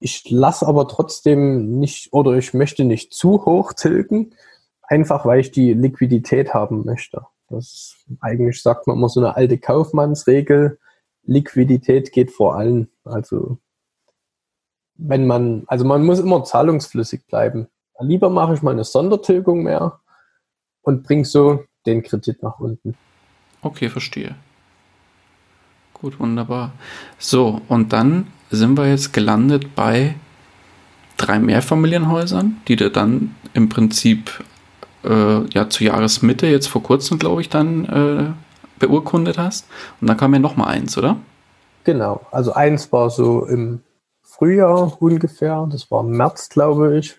[0.00, 4.34] ich lasse aber trotzdem nicht oder ich möchte nicht zu hoch tilgen,
[4.82, 7.26] einfach weil ich die Liquidität haben möchte.
[7.48, 10.78] Das eigentlich sagt man immer so eine alte Kaufmannsregel.
[11.24, 12.88] Liquidität geht vor allem.
[13.04, 13.58] Also
[14.94, 17.68] wenn man, also man muss immer zahlungsflüssig bleiben.
[18.00, 20.00] Lieber mache ich mal eine Sondertilgung mehr
[20.82, 22.96] und bringe so den Kredit nach unten.
[23.62, 24.36] Okay, verstehe.
[26.00, 26.72] Gut, wunderbar.
[27.18, 30.14] So, und dann sind wir jetzt gelandet bei
[31.16, 34.44] drei Mehrfamilienhäusern, die du dann im Prinzip
[35.04, 39.66] äh, ja zur Jahresmitte jetzt vor kurzem, glaube ich, dann äh, beurkundet hast.
[40.00, 41.16] Und dann kam ja noch mal eins, oder?
[41.84, 43.80] Genau, also eins war so im
[44.22, 47.16] Frühjahr ungefähr, das war im März, glaube ich.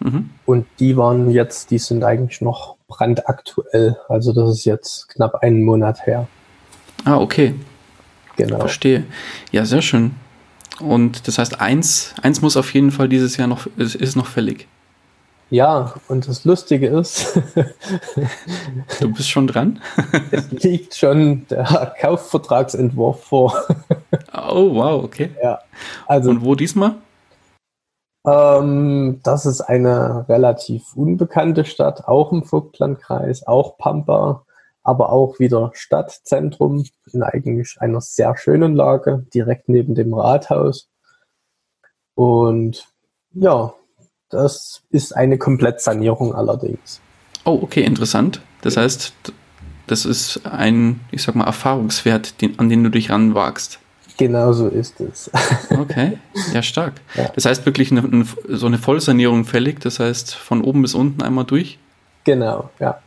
[0.00, 0.30] Mhm.
[0.44, 3.96] Und die waren jetzt, die sind eigentlich noch brandaktuell.
[4.08, 6.26] Also das ist jetzt knapp einen Monat her.
[7.04, 7.54] Ah, okay.
[8.38, 8.60] Genau.
[8.60, 9.04] Verstehe.
[9.50, 10.12] Ja, sehr schön.
[10.80, 14.26] Und das heißt, eins, eins muss auf jeden Fall dieses Jahr noch, ist, ist noch
[14.26, 14.68] fällig.
[15.50, 17.40] Ja, und das Lustige ist,
[19.00, 19.80] du bist schon dran.
[20.30, 23.54] es liegt schon der Kaufvertragsentwurf vor.
[24.32, 25.30] oh, wow, okay.
[25.42, 25.58] Ja,
[26.06, 26.94] also, und wo diesmal?
[28.26, 34.44] Ähm, das ist eine relativ unbekannte Stadt, auch im Vogtlandkreis, auch Pampa
[34.88, 36.82] aber auch wieder Stadtzentrum
[37.12, 40.88] in eigentlich einer sehr schönen Lage, direkt neben dem Rathaus.
[42.14, 42.88] Und
[43.34, 43.74] ja,
[44.30, 47.02] das ist eine Komplettsanierung allerdings.
[47.44, 48.40] Oh, okay, interessant.
[48.62, 49.12] Das heißt,
[49.86, 53.80] das ist ein, ich sag mal, Erfahrungswert, den, an den du dich ranwagst.
[54.16, 55.30] Genau so ist es.
[55.78, 56.18] okay,
[56.54, 56.94] ja, stark.
[57.14, 57.30] Ja.
[57.34, 61.22] Das heißt wirklich eine, eine, so eine Vollsanierung fällig, das heißt von oben bis unten
[61.22, 61.78] einmal durch?
[62.24, 63.02] Genau, ja.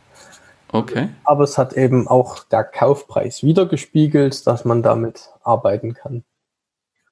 [0.72, 1.10] Okay.
[1.24, 6.24] Aber es hat eben auch der Kaufpreis wiedergespiegelt, dass man damit arbeiten kann.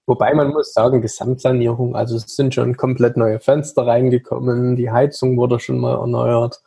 [0.06, 5.36] Wobei man muss sagen, Gesamtsanierung, also es sind schon komplett neue Fenster reingekommen, die Heizung
[5.36, 6.62] wurde schon mal erneuert.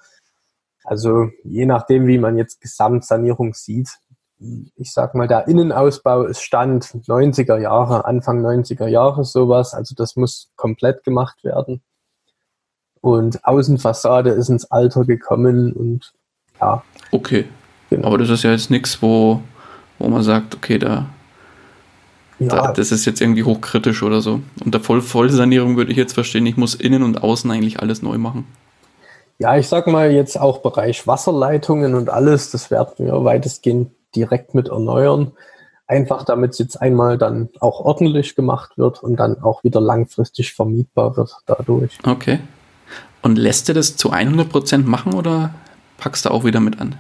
[0.83, 3.89] Also je nachdem, wie man jetzt Gesamtsanierung sieht,
[4.75, 9.73] ich sag mal, der Innenausbau ist Stand 90er Jahre, Anfang 90er Jahre sowas.
[9.73, 11.81] Also das muss komplett gemacht werden.
[13.01, 16.13] Und Außenfassade ist ins Alter gekommen und
[16.63, 16.83] ja.
[17.11, 17.45] Okay.
[17.89, 18.07] Genau.
[18.07, 19.41] Aber das ist ja jetzt nichts, wo,
[19.99, 21.05] wo man sagt, okay, da,
[22.39, 22.47] ja.
[22.47, 24.39] da, das ist jetzt irgendwie hochkritisch oder so.
[24.63, 28.17] Unter Voll Vollsanierung würde ich jetzt verstehen, ich muss innen und außen eigentlich alles neu
[28.17, 28.47] machen.
[29.39, 34.55] Ja, ich sag mal jetzt auch Bereich Wasserleitungen und alles, das werden wir weitestgehend direkt
[34.55, 35.31] mit erneuern.
[35.85, 40.53] Einfach damit es jetzt einmal dann auch ordentlich gemacht wird und dann auch wieder langfristig
[40.53, 41.97] vermietbar wird dadurch.
[42.07, 42.39] Okay.
[43.21, 45.53] Und lässt du das zu 100 Prozent machen oder
[46.03, 46.97] packst du auch wieder mit an?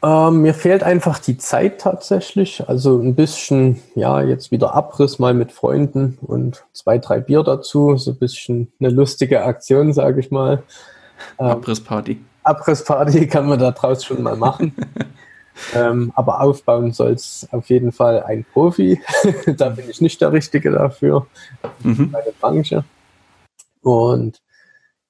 [0.00, 2.68] Ähm, mir fehlt einfach die Zeit tatsächlich.
[2.68, 7.96] Also ein bisschen, ja, jetzt wieder Abriss mal mit Freunden und zwei, drei Bier dazu.
[7.96, 10.62] So ein bisschen eine lustige Aktion, sage ich mal.
[11.40, 12.20] Ähm, Abrissparty.
[12.44, 14.72] Abrissparty kann man da draus schon mal machen.
[15.74, 19.00] Ähm, aber aufbauen soll es auf jeden Fall ein Profi.
[19.56, 21.26] da bin ich nicht der Richtige dafür.
[21.82, 22.10] Mhm.
[22.12, 22.84] Meine Branche.
[23.80, 24.42] Und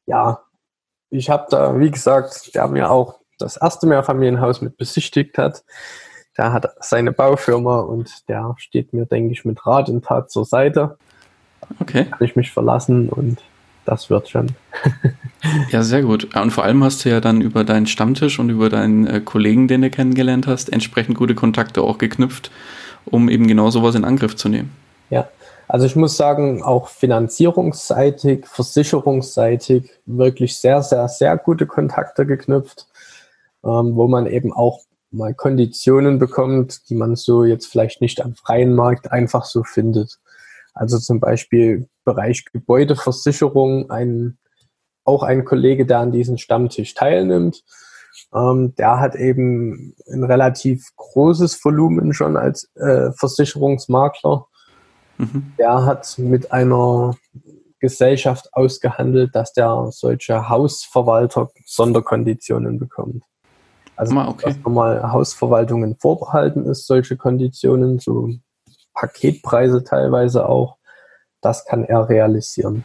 [0.06, 0.45] ja,
[1.10, 5.64] ich habe da, wie gesagt, der mir auch das erste Mehrfamilienhaus mit besichtigt hat.
[6.38, 10.44] Der hat seine Baufirma und der steht mir, denke ich, mit Rat und Tat zur
[10.44, 10.98] Seite.
[11.80, 12.04] Okay.
[12.04, 13.42] Kann ich mich verlassen und
[13.84, 14.48] das wird schon.
[15.70, 16.34] ja, sehr gut.
[16.34, 19.68] Und vor allem hast du ja dann über deinen Stammtisch und über deinen äh, Kollegen,
[19.68, 22.50] den du kennengelernt hast, entsprechend gute Kontakte auch geknüpft,
[23.04, 24.72] um eben genau sowas in Angriff zu nehmen.
[25.08, 25.28] Ja,
[25.68, 32.86] also ich muss sagen, auch finanzierungsseitig, versicherungsseitig wirklich sehr, sehr, sehr gute Kontakte geknüpft,
[33.64, 38.34] ähm, wo man eben auch mal Konditionen bekommt, die man so jetzt vielleicht nicht am
[38.34, 40.18] freien Markt einfach so findet.
[40.74, 44.38] Also zum Beispiel Bereich Gebäudeversicherung, ein,
[45.04, 47.64] auch ein Kollege, der an diesem Stammtisch teilnimmt.
[48.34, 54.46] Ähm, der hat eben ein relativ großes Volumen schon als äh, Versicherungsmakler.
[55.18, 55.52] Mhm.
[55.58, 57.16] Der hat mit einer
[57.78, 63.22] Gesellschaft ausgehandelt, dass der solche Hausverwalter Sonderkonditionen bekommt.
[63.96, 64.46] Also ah, okay.
[64.46, 68.30] dass normal Hausverwaltungen vorbehalten ist, solche Konditionen, so
[68.94, 70.76] Paketpreise teilweise auch.
[71.40, 72.84] Das kann er realisieren.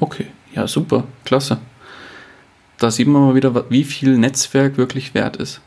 [0.00, 1.58] Okay, ja, super, klasse.
[2.78, 5.60] Da sieht man mal wieder, wie viel Netzwerk wirklich wert ist.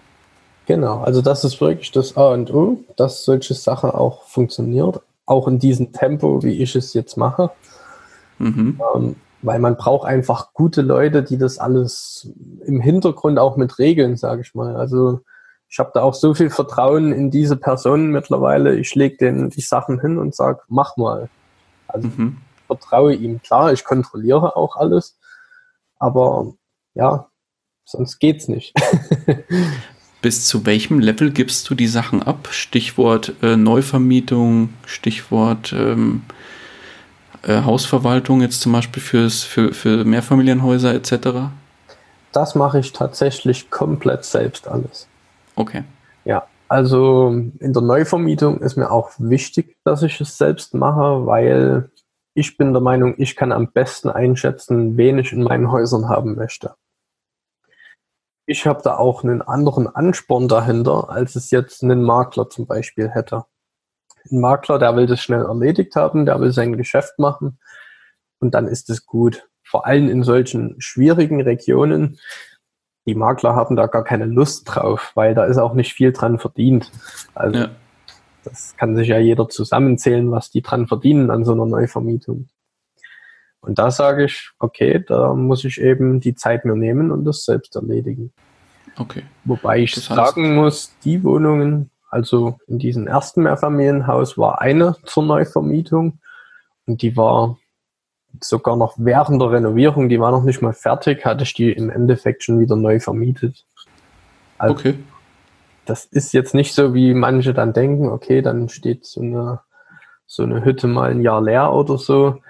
[0.65, 5.01] Genau, also das ist wirklich das A und O, dass solche Sachen auch funktioniert,
[5.32, 7.52] auch in diesem Tempo, wie ich es jetzt mache.
[8.38, 8.80] Mhm.
[8.96, 12.32] Ähm, weil man braucht einfach gute Leute, die das alles
[12.66, 14.76] im Hintergrund auch mit regeln, sage ich mal.
[14.76, 15.22] Also
[15.68, 18.76] ich habe da auch so viel Vertrauen in diese Personen mittlerweile.
[18.76, 21.30] Ich lege denen die Sachen hin und sage, mach mal.
[21.88, 22.38] Also mhm.
[22.68, 23.42] vertraue ihm.
[23.42, 25.18] Klar, ich kontrolliere auch alles,
[25.98, 26.54] aber
[26.94, 27.30] ja,
[27.86, 28.74] sonst geht's nicht.
[30.22, 32.49] Bis zu welchem Level gibst du die Sachen ab?
[32.51, 36.22] Stichwort äh, Neuvermietung, Stichwort ähm,
[37.43, 41.49] äh, Hausverwaltung jetzt zum Beispiel fürs, für, für Mehrfamilienhäuser etc.?
[42.32, 45.07] Das mache ich tatsächlich komplett selbst alles.
[45.55, 45.84] Okay.
[46.24, 51.89] Ja, also in der Neuvermietung ist mir auch wichtig, dass ich es selbst mache, weil
[52.34, 56.36] ich bin der Meinung, ich kann am besten einschätzen, wen ich in meinen Häusern haben
[56.36, 56.76] möchte.
[58.46, 63.10] Ich habe da auch einen anderen Ansporn dahinter, als es jetzt einen Makler zum Beispiel
[63.10, 63.46] hätte.
[64.30, 67.60] Ein Makler, der will das schnell erledigt haben, der will sein Geschäft machen
[68.39, 69.48] und dann ist es gut.
[69.64, 72.20] Vor allem in solchen schwierigen Regionen
[73.08, 76.38] die Makler haben da gar keine Lust drauf, weil da ist auch nicht viel dran
[76.38, 76.92] verdient.
[77.34, 77.70] Also ja.
[78.44, 82.48] das kann sich ja jeder zusammenzählen, was die dran verdienen an so einer Neuvermietung.
[83.62, 87.45] Und da sage ich, okay, da muss ich eben die Zeit mir nehmen und das
[87.45, 88.34] selbst erledigen.
[88.97, 89.24] Okay.
[89.45, 94.95] Wobei ich das heißt, sagen muss, die Wohnungen, also in diesem ersten Mehrfamilienhaus war eine
[95.05, 96.20] zur Neuvermietung
[96.86, 97.57] und die war
[98.39, 101.89] sogar noch während der Renovierung, die war noch nicht mal fertig, hatte ich die im
[101.89, 103.66] Endeffekt schon wieder neu vermietet.
[104.57, 104.95] Also okay.
[105.86, 109.62] Das ist jetzt nicht so, wie manche dann denken, okay, dann steht so eine,
[110.26, 112.41] so eine Hütte mal ein Jahr leer oder so.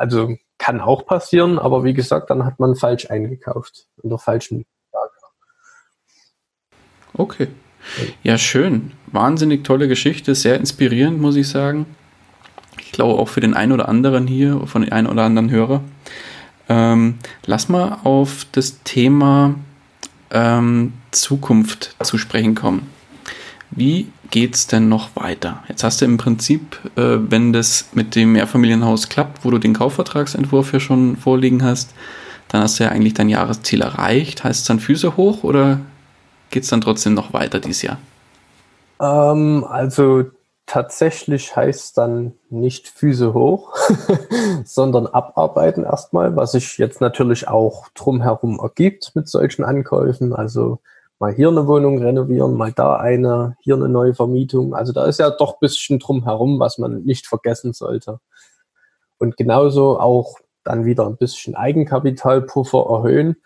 [0.00, 4.64] Also kann auch passieren, aber wie gesagt, dann hat man falsch eingekauft, in der falschen
[4.92, 5.12] Lage.
[7.14, 7.48] Okay.
[8.22, 8.92] Ja, schön.
[9.06, 11.86] Wahnsinnig tolle Geschichte, sehr inspirierend, muss ich sagen
[12.90, 15.80] ich glaube auch für den einen oder anderen hier, von den einen oder anderen Hörer.
[16.68, 19.54] Ähm, lass mal auf das Thema
[20.32, 22.90] ähm, Zukunft zu sprechen kommen.
[23.70, 25.62] Wie geht's denn noch weiter?
[25.68, 29.74] Jetzt hast du im Prinzip, äh, wenn das mit dem Mehrfamilienhaus klappt, wo du den
[29.74, 31.94] Kaufvertragsentwurf ja schon vorliegen hast,
[32.48, 34.42] dann hast du ja eigentlich dein Jahresziel erreicht.
[34.42, 35.78] Heißt es dann Füße hoch oder
[36.50, 37.98] geht's dann trotzdem noch weiter dieses Jahr?
[39.00, 40.24] Ähm, also
[40.66, 43.72] tatsächlich heißt dann nicht Füße hoch,
[44.64, 50.32] sondern abarbeiten erstmal, was sich jetzt natürlich auch drumherum ergibt mit solchen Ankäufen.
[50.32, 50.80] Also
[51.20, 54.74] mal hier eine Wohnung renovieren, mal da eine, hier eine neue Vermietung.
[54.74, 58.20] Also da ist ja doch ein bisschen drumherum, was man nicht vergessen sollte.
[59.18, 63.36] Und genauso auch dann wieder ein bisschen Eigenkapitalpuffer erhöhen,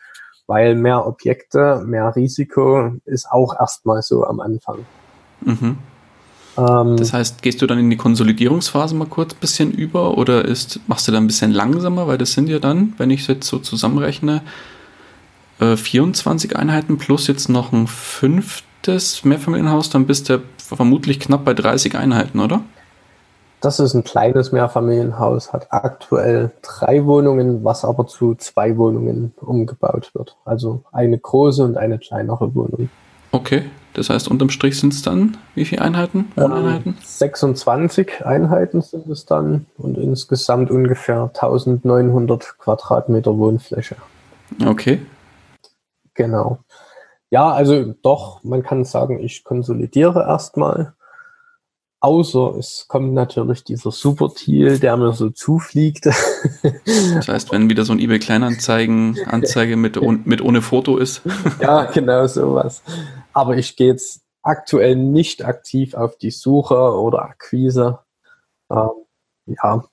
[0.47, 4.87] weil mehr Objekte, mehr Risiko ist auch erstmal so am Anfang.
[5.41, 5.79] Mhm.
[6.57, 10.45] Ähm, das heißt, gehst du dann in die Konsolidierungsphase mal kurz ein bisschen über oder
[10.45, 13.27] ist, machst du da ein bisschen langsamer, weil das sind ja dann, wenn ich es
[13.27, 14.43] jetzt so zusammenrechne,
[15.59, 21.55] 24 äh, Einheiten plus jetzt noch ein fünftes Mehrfamilienhaus, dann bist du vermutlich knapp bei
[21.55, 22.63] 30 Einheiten, oder?
[23.61, 30.11] Das ist ein kleines Mehrfamilienhaus, hat aktuell drei Wohnungen, was aber zu zwei Wohnungen umgebaut
[30.13, 30.37] wird.
[30.45, 32.91] Also eine große und eine kleinere Wohnung.
[33.33, 33.63] Okay,
[33.95, 36.31] das heißt unterm Strich sind es dann wie viele Einheiten?
[36.37, 43.97] Ähm, 26 Einheiten sind es dann und insgesamt ungefähr 1900 Quadratmeter Wohnfläche.
[44.65, 45.01] Okay,
[46.15, 46.59] Genau.
[47.31, 50.95] Ja, also doch, man kann sagen, ich konsolidiere erstmal.
[52.01, 56.07] Außer es kommt natürlich dieser Super-Deal, der mir so zufliegt.
[57.15, 61.23] Das heißt, wenn wieder so ein eBay Kleinanzeigen Anzeige mit, mit ohne Foto ist.
[61.61, 62.83] Ja, genau sowas.
[63.33, 68.01] Aber ich gehe jetzt aktuell nicht aktiv auf die Suche oder Akquise.
[68.71, 68.91] Ähm,
[69.47, 69.85] ja.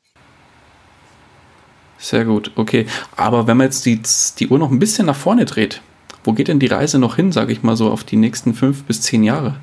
[1.97, 2.87] Sehr gut, okay.
[3.15, 4.01] Aber wenn man jetzt die,
[4.37, 5.81] die Uhr noch ein bisschen nach vorne dreht,
[6.23, 8.83] wo geht denn die Reise noch hin, sage ich mal so, auf die nächsten fünf
[8.83, 9.55] bis zehn Jahre?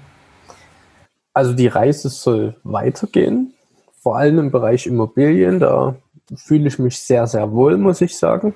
[1.33, 3.55] Also die Reise soll weitergehen,
[4.01, 5.61] vor allem im Bereich Immobilien.
[5.61, 5.97] Da
[6.37, 8.55] fühle ich mich sehr, sehr wohl, muss ich sagen.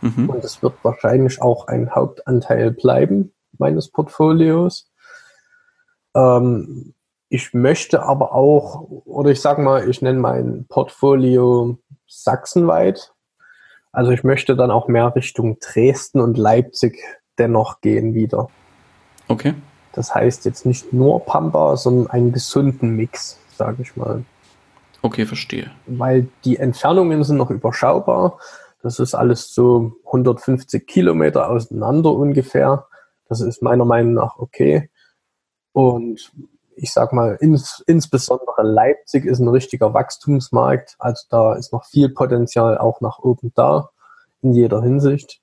[0.00, 0.28] Mhm.
[0.28, 4.90] Und es wird wahrscheinlich auch ein Hauptanteil bleiben meines Portfolios.
[6.14, 6.94] Ähm,
[7.28, 13.12] ich möchte aber auch, oder ich sage mal, ich nenne mein Portfolio sachsenweit.
[13.92, 16.98] Also ich möchte dann auch mehr Richtung Dresden und Leipzig
[17.38, 18.48] dennoch gehen wieder.
[19.28, 19.54] Okay.
[19.92, 24.24] Das heißt jetzt nicht nur Pampa, sondern einen gesunden Mix, sage ich mal.
[25.02, 25.70] Okay, verstehe.
[25.86, 28.38] Weil die Entfernungen sind noch überschaubar.
[28.82, 32.86] Das ist alles so 150 Kilometer auseinander ungefähr.
[33.28, 34.90] Das ist meiner Meinung nach okay.
[35.72, 36.32] Und
[36.74, 40.96] ich sag mal, ins, insbesondere Leipzig ist ein richtiger Wachstumsmarkt.
[40.98, 43.90] Also da ist noch viel Potenzial auch nach oben da,
[44.42, 45.40] in jeder Hinsicht.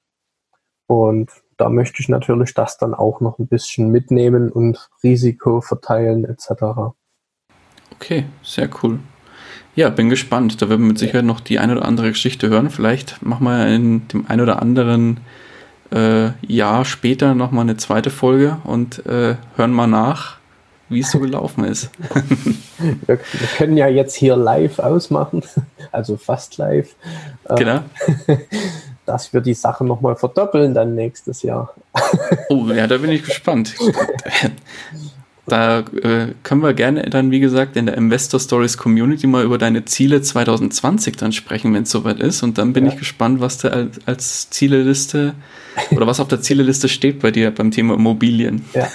[0.87, 6.25] Und da möchte ich natürlich das dann auch noch ein bisschen mitnehmen und Risiko verteilen
[6.25, 6.93] etc.
[7.93, 8.99] Okay, sehr cool.
[9.75, 10.61] Ja, bin gespannt.
[10.61, 12.69] Da werden wir mit Sicherheit noch die eine oder andere Geschichte hören.
[12.69, 15.19] Vielleicht machen wir in dem ein oder anderen
[15.91, 20.37] äh, Jahr später nochmal eine zweite Folge und äh, hören mal nach,
[20.87, 21.89] wie es so gelaufen ist.
[23.05, 25.43] wir, wir, können ja jetzt hier live ausmachen,
[25.91, 26.95] also fast live.
[27.55, 27.81] Genau.
[29.05, 31.73] dass wir die Sache nochmal verdoppeln dann nächstes Jahr.
[32.49, 33.75] Oh, ja, da bin ich gespannt.
[35.47, 39.59] Da äh, können wir gerne dann, wie gesagt, in der Investor Stories Community mal über
[39.59, 42.41] deine Ziele 2020 dann sprechen, wenn es soweit ist.
[42.41, 42.91] Und dann bin ja.
[42.91, 45.35] ich gespannt, was da als, als Zieleliste
[45.91, 48.65] oder was auf der Zieleliste steht bei dir beim Thema Immobilien.
[48.73, 48.87] Ja.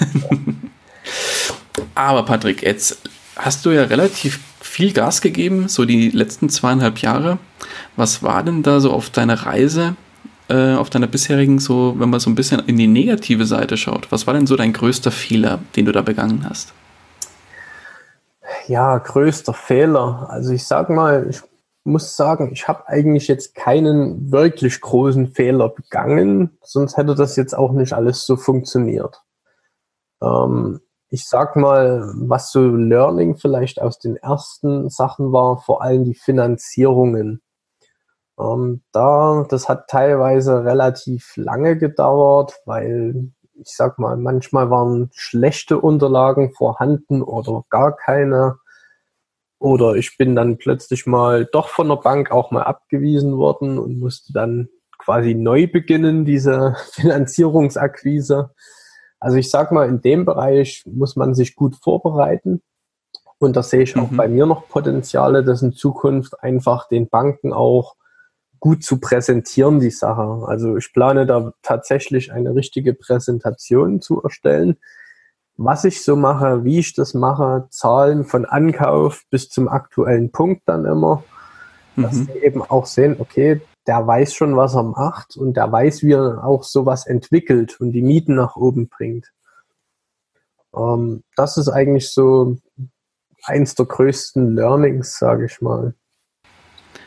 [1.94, 2.98] Aber Patrick, jetzt
[3.36, 4.40] hast du ja relativ
[4.80, 7.36] viel Gas gegeben, so die letzten zweieinhalb Jahre.
[7.96, 9.94] Was war denn da so auf deiner Reise,
[10.48, 14.10] äh, auf deiner bisherigen, so, wenn man so ein bisschen in die negative Seite schaut?
[14.10, 16.72] Was war denn so dein größter Fehler, den du da begangen hast?
[18.68, 20.28] Ja, größter Fehler.
[20.30, 21.42] Also ich sag mal, ich
[21.84, 27.52] muss sagen, ich habe eigentlich jetzt keinen wirklich großen Fehler begangen, sonst hätte das jetzt
[27.52, 29.20] auch nicht alles so funktioniert.
[30.22, 30.80] Ähm,
[31.10, 36.14] ich sag mal, was so Learning vielleicht aus den ersten Sachen war, vor allem die
[36.14, 37.42] Finanzierungen.
[38.38, 45.80] Ähm, da, das hat teilweise relativ lange gedauert, weil ich sag mal, manchmal waren schlechte
[45.80, 48.56] Unterlagen vorhanden oder gar keine.
[49.58, 53.98] Oder ich bin dann plötzlich mal doch von der Bank auch mal abgewiesen worden und
[53.98, 58.54] musste dann quasi neu beginnen, diese Finanzierungsakquise.
[59.20, 62.62] Also ich sag mal, in dem Bereich muss man sich gut vorbereiten.
[63.38, 64.16] Und da sehe ich auch mhm.
[64.16, 67.96] bei mir noch Potenziale, das in Zukunft einfach den Banken auch
[68.58, 70.46] gut zu präsentieren, die Sache.
[70.46, 74.76] Also ich plane da tatsächlich eine richtige Präsentation zu erstellen
[75.62, 80.62] was ich so mache, wie ich das mache, Zahlen von Ankauf bis zum aktuellen Punkt
[80.64, 81.22] dann immer,
[81.96, 82.24] dass Mhm.
[82.24, 83.60] sie eben auch sehen, okay,
[83.90, 87.90] der weiß schon, was er macht und der weiß, wie er auch sowas entwickelt und
[87.90, 89.32] die Mieten nach oben bringt.
[90.72, 92.58] Ähm, das ist eigentlich so
[93.42, 95.94] eins der größten Learnings, sage ich mal.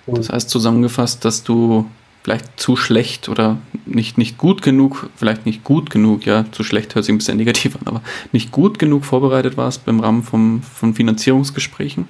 [0.07, 1.85] Das heißt zusammengefasst, dass du
[2.21, 6.95] vielleicht zu schlecht oder nicht, nicht gut genug, vielleicht nicht gut genug, ja, zu schlecht
[6.95, 8.01] hört sich ein bisschen negativ an, aber
[8.33, 12.09] nicht gut genug vorbereitet warst beim Rahmen vom, von Finanzierungsgesprächen?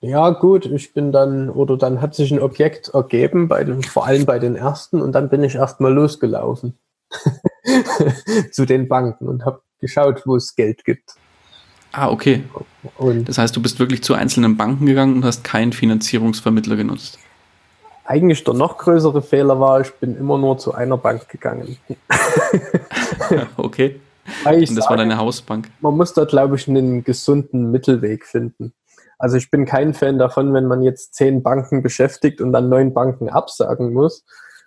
[0.00, 4.06] Ja, gut, ich bin dann, oder dann hat sich ein Objekt ergeben, bei den, vor
[4.06, 6.78] allem bei den ersten, und dann bin ich erstmal losgelaufen
[8.52, 11.14] zu den Banken und habe geschaut, wo es Geld gibt.
[11.92, 12.44] Ah, okay.
[12.96, 17.18] Und Das heißt, du bist wirklich zu einzelnen Banken gegangen und hast keinen Finanzierungsvermittler genutzt.
[18.04, 21.76] eigentlich der noch größere Fehler war, ich bin immer nur zu einer Bank gegangen.
[23.56, 24.00] okay.
[24.44, 25.70] Und das war sage, deine Hausbank.
[25.80, 28.72] man muss da, glaube ich, einen gesunden Mittelweg finden.
[29.18, 32.94] Also ich bin kein Fan davon, wenn man jetzt zehn Banken beschäftigt und dann neun
[32.94, 34.24] Banken absagen muss,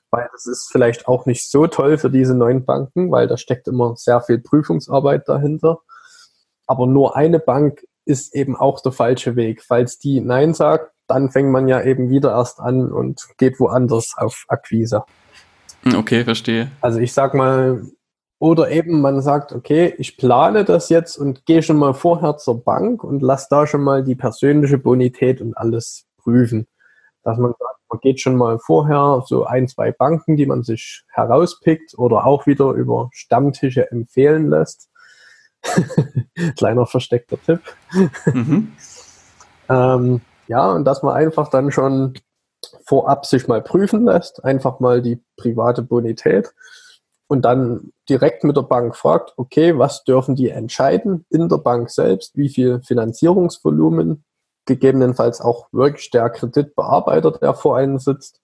[0.10, 3.68] weil das ist vielleicht auch nicht so toll für diese neun Banken, weil da steckt
[3.68, 5.80] immer sehr viel Prüfungsarbeit dahinter.
[6.68, 9.64] Aber nur eine Bank ist eben auch der falsche Weg.
[9.64, 14.14] Falls die Nein sagt, dann fängt man ja eben wieder erst an und geht woanders
[14.18, 15.04] auf Akquise.
[15.96, 16.72] Okay, verstehe.
[16.82, 17.84] Also ich sag mal,
[18.42, 22.64] oder eben man sagt, okay, ich plane das jetzt und gehe schon mal vorher zur
[22.64, 26.66] Bank und lass da schon mal die persönliche Bonität und alles prüfen.
[27.22, 31.04] Dass man sagt, man geht schon mal vorher so ein, zwei Banken, die man sich
[31.10, 34.90] herauspickt oder auch wieder über Stammtische empfehlen lässt.
[36.58, 37.62] Kleiner versteckter Tipp.
[38.26, 38.74] Mhm.
[39.70, 42.16] Ähm, ja, und dass man einfach dann schon
[42.86, 46.54] vorab sich mal prüfen lässt, einfach mal die private Bonität
[47.32, 51.90] und dann direkt mit der Bank fragt, okay, was dürfen die entscheiden in der Bank
[51.90, 54.26] selbst, wie viel Finanzierungsvolumen,
[54.66, 58.42] gegebenenfalls auch wirklich der Kreditbearbeiter, der vor einem sitzt.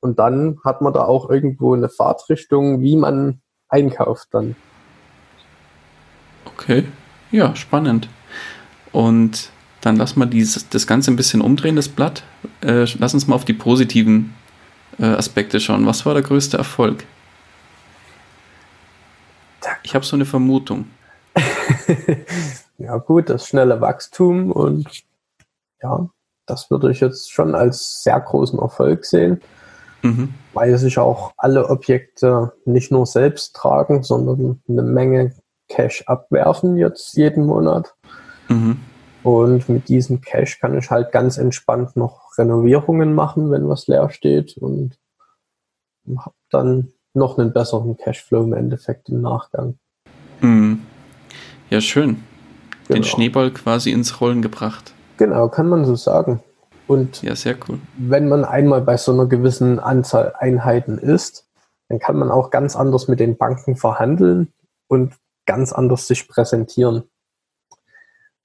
[0.00, 4.56] Und dann hat man da auch irgendwo eine Fahrtrichtung, wie man einkauft dann.
[6.46, 6.86] Okay.
[7.30, 8.08] Ja, spannend.
[8.90, 9.50] Und
[9.82, 12.24] dann lass mal dieses, das Ganze ein bisschen umdrehen, das Blatt.
[12.60, 14.34] Äh, lass uns mal auf die positiven
[14.98, 15.86] äh, Aspekte schauen.
[15.86, 17.04] Was war der größte Erfolg?
[19.82, 20.86] Ich habe so eine Vermutung.
[22.78, 24.88] ja gut, das schnelle Wachstum und
[25.82, 26.08] ja,
[26.46, 29.40] das würde ich jetzt schon als sehr großen Erfolg sehen,
[30.04, 30.34] Mhm.
[30.52, 35.34] weil sich auch alle Objekte nicht nur selbst tragen, sondern eine Menge
[35.68, 37.94] Cash abwerfen jetzt jeden Monat.
[38.48, 38.80] Mhm.
[39.22, 44.10] Und mit diesem Cash kann ich halt ganz entspannt noch Renovierungen machen, wenn was leer
[44.10, 44.98] steht und
[46.18, 49.78] habe dann noch einen besseren Cashflow im Endeffekt im Nachgang.
[50.40, 50.82] Mhm.
[51.70, 52.22] Ja, schön.
[52.88, 53.06] Den Genau.
[53.06, 54.92] Schneeball quasi ins Rollen gebracht.
[55.16, 56.42] Genau, kann man so sagen.
[56.86, 57.78] Und Ja, sehr cool.
[57.96, 61.48] wenn man einmal bei so einer gewissen Anzahl Einheiten ist,
[61.88, 64.52] dann kann man auch ganz anders mit den Banken verhandeln
[64.88, 65.14] und
[65.46, 67.04] ganz anders sich präsentieren.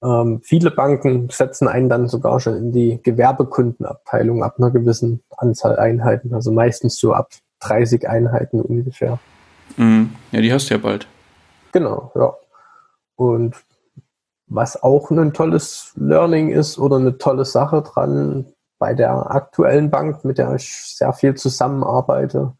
[0.02, 5.78] Ähm, viele Banken setzen einen dann sogar schon in die Gewerbekundenabteilung ab einer gewissen Anzahl
[5.78, 7.28] Einheiten, also meistens so ab
[7.60, 9.18] 30 Einheiten ungefähr.
[9.76, 10.14] Mhm.
[10.32, 11.06] Ja, die hast du ja bald.
[11.72, 12.34] Genau, ja.
[13.16, 13.54] Und
[14.46, 18.46] was auch ein tolles Learning ist oder eine tolle Sache dran
[18.78, 22.54] bei der aktuellen Bank, mit der ich sehr viel zusammenarbeite,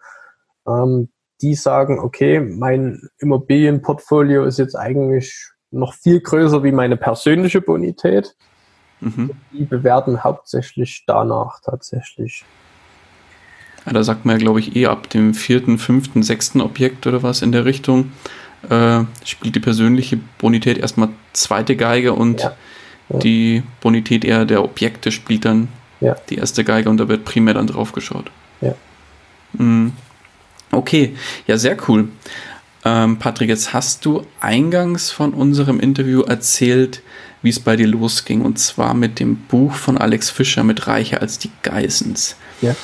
[0.68, 1.09] ähm,
[1.40, 8.36] die sagen, okay, mein Immobilienportfolio ist jetzt eigentlich noch viel größer wie meine persönliche Bonität.
[9.01, 9.30] Mhm.
[9.53, 12.44] Die bewerten hauptsächlich danach tatsächlich.
[13.87, 17.22] Ja, da sagt man ja, glaube ich, eh ab dem vierten, fünften, sechsten Objekt oder
[17.22, 18.12] was in der Richtung
[18.68, 22.53] äh, spielt die persönliche Bonität erstmal zweite Geige und Ja.
[23.09, 23.18] Ja.
[23.18, 25.68] die Bonität eher der Objekte spielt dann
[26.01, 26.14] Ja.
[26.28, 28.31] die erste Geige und da wird primär dann drauf geschaut.
[28.61, 28.74] Ja.
[29.55, 29.93] Mhm.
[30.72, 31.16] Okay,
[31.47, 32.09] ja, sehr cool.
[32.85, 37.03] Ähm, Patrick, jetzt hast du eingangs von unserem Interview erzählt,
[37.43, 41.20] wie es bei dir losging und zwar mit dem Buch von Alex Fischer mit Reicher
[41.20, 42.37] als die Geissens.
[42.61, 42.76] Ja.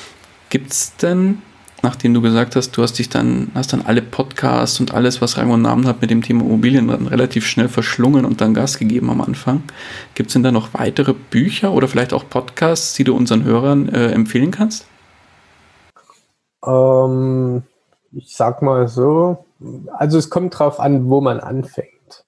[0.57, 1.42] Gibt es denn,
[1.82, 5.36] nachdem du gesagt hast, du hast dich dann, hast dann alle Podcasts und alles, was
[5.36, 8.78] Rang und Namen hat mit dem Thema Immobilien dann relativ schnell verschlungen und dann Gas
[8.78, 9.62] gegeben am Anfang.
[10.14, 13.90] Gibt es denn da noch weitere Bücher oder vielleicht auch Podcasts, die du unseren Hörern
[13.90, 14.86] äh, empfehlen kannst?
[16.64, 17.62] Ähm,
[18.12, 19.44] ich sag mal so,
[19.92, 22.24] also es kommt drauf an, wo man anfängt.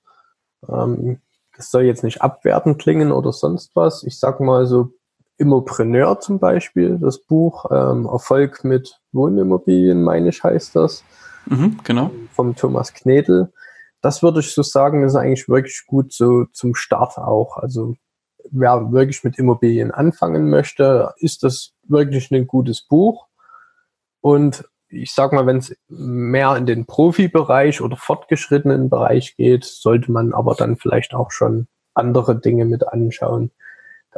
[0.69, 1.23] Ähm,
[1.57, 4.03] das soll jetzt nicht abwertend klingen oder sonst was.
[4.03, 4.91] Ich sag mal so
[5.39, 11.05] Immopreneur zum Beispiel, das Buch ähm, Erfolg mit Wohnimmobilien, meine ich, heißt das,
[11.47, 12.11] Mhm, genau.
[12.33, 13.53] vom Thomas Knedel.
[14.03, 17.57] das würde ich so sagen, ist eigentlich wirklich gut so zum Start auch.
[17.57, 17.95] Also
[18.51, 23.27] wer wirklich mit Immobilien anfangen möchte, ist das wirklich ein gutes Buch.
[24.21, 30.13] Und ich sag mal, wenn es mehr in den Profibereich oder fortgeschrittenen Bereich geht, sollte
[30.13, 33.51] man aber dann vielleicht auch schon andere Dinge mit anschauen.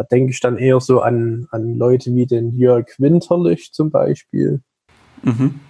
[0.01, 4.63] Da denke ich dann eher so an, an Leute wie den Jörg Winterlich zum Beispiel.
[5.21, 5.61] Mhm.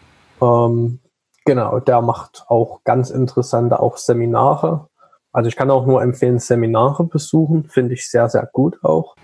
[0.41, 1.01] Ähm,
[1.45, 4.87] genau, der macht auch ganz interessante auch Seminare.
[5.33, 9.17] Also ich kann auch nur empfehlen, Seminare besuchen, finde ich sehr, sehr gut auch.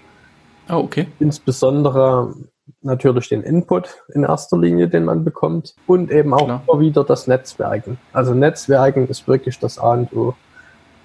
[0.68, 1.06] Oh, okay.
[1.20, 2.34] Insbesondere
[2.82, 6.64] natürlich den Input in erster Linie, den man bekommt und eben auch Klar.
[6.66, 7.96] immer wieder das Netzwerken.
[8.12, 10.34] Also Netzwerken ist wirklich das A und O.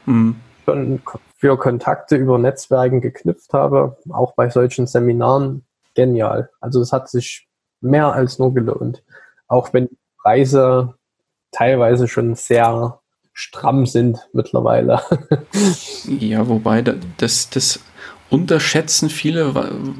[0.08, 0.38] Mhm.
[0.66, 1.02] Schon
[1.38, 6.50] für Kontakte über Netzwerken geknüpft habe, auch bei solchen Seminaren, genial.
[6.60, 7.48] Also es hat sich
[7.82, 9.04] mehr als nur gelohnt.
[9.48, 9.90] Auch wenn
[10.22, 10.96] Preise
[11.52, 13.00] teilweise schon sehr
[13.34, 15.02] stramm sind mittlerweile.
[16.06, 16.84] ja, wobei
[17.18, 17.80] das, das
[18.30, 19.54] unterschätzen viele,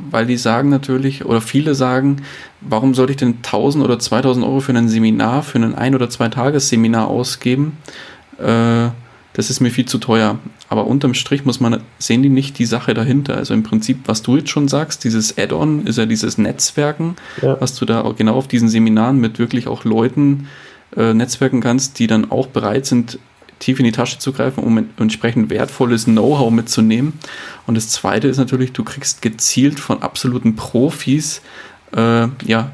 [0.10, 2.24] weil die sagen natürlich, oder viele sagen,
[2.62, 6.10] warum sollte ich denn 1000 oder 2000 Euro für ein Seminar, für ein ein- oder
[6.10, 7.78] zwei Tagesseminar ausgeben?
[8.38, 8.90] Äh,
[9.34, 10.40] das ist mir viel zu teuer.
[10.70, 13.38] Aber unterm Strich muss man sehen die nicht die Sache dahinter.
[13.38, 17.60] Also im Prinzip, was du jetzt schon sagst, dieses Add-on ist ja dieses Netzwerken, ja.
[17.60, 20.48] was du da genau auf diesen Seminaren mit wirklich auch Leuten
[20.96, 23.20] äh, netzwerken kannst, die dann auch bereit sind,
[23.60, 27.14] tief in die Tasche zu greifen, um entsprechend wertvolles Know-how mitzunehmen.
[27.68, 31.42] Und das Zweite ist natürlich, du kriegst gezielt von absoluten Profis
[31.96, 32.72] äh, ja,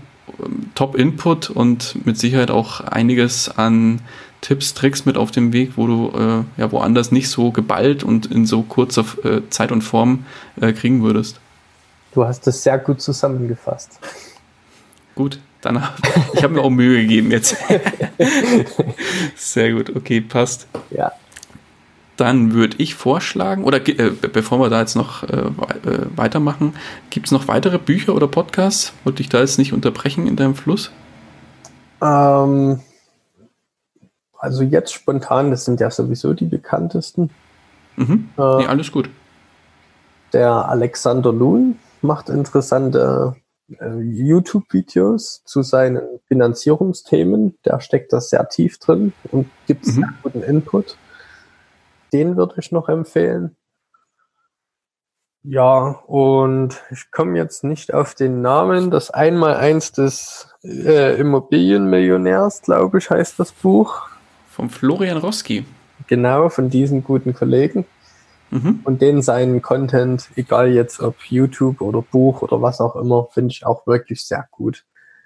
[0.75, 4.01] Top-Input und mit Sicherheit auch einiges an
[4.41, 8.27] Tipps, Tricks mit auf dem Weg, wo du äh, ja woanders nicht so geballt und
[8.27, 10.25] in so kurzer äh, Zeit und Form
[10.61, 11.39] äh, kriegen würdest.
[12.13, 13.99] Du hast das sehr gut zusammengefasst.
[15.15, 15.83] Gut, dann
[16.33, 17.57] ich habe mir auch Mühe gegeben jetzt.
[19.35, 20.67] Sehr gut, okay, passt.
[20.91, 21.11] Ja.
[22.15, 25.51] Dann würde ich vorschlagen, oder äh, bevor wir da jetzt noch äh, äh
[26.15, 26.73] weitermachen,
[27.09, 28.93] gibt es noch weitere Bücher oder Podcasts?
[29.03, 30.91] Wollte ich da jetzt nicht unterbrechen in deinem Fluss?
[32.01, 32.79] Ähm,
[34.39, 37.29] also jetzt spontan, das sind ja sowieso die bekanntesten.
[37.95, 38.29] Mhm.
[38.37, 39.09] Äh, nee, alles gut.
[40.33, 43.35] Der Alexander Luhn macht interessante
[43.79, 47.57] äh, YouTube-Videos zu seinen Finanzierungsthemen.
[47.65, 49.91] Der steckt da sehr tief drin und gibt mhm.
[49.91, 50.97] sehr guten Input.
[52.13, 53.55] Den würde ich noch empfehlen.
[55.43, 58.91] Ja, und ich komme jetzt nicht auf den Namen.
[58.91, 64.09] Das Einmaleins des äh, Immobilienmillionärs, glaube ich, heißt das Buch.
[64.57, 65.65] Vom Florian Roski.
[66.07, 67.85] Genau, von diesen guten Kollegen.
[68.49, 68.79] Mhm.
[68.85, 73.51] Und den seinen Content, egal jetzt ob YouTube oder Buch oder was auch immer, finde
[73.51, 74.83] ich auch wirklich sehr gut.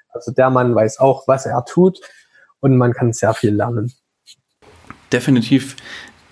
[0.10, 2.02] Also der Mann weiß auch, was er tut
[2.60, 3.94] und man kann sehr viel lernen.
[5.14, 5.78] Definitiv.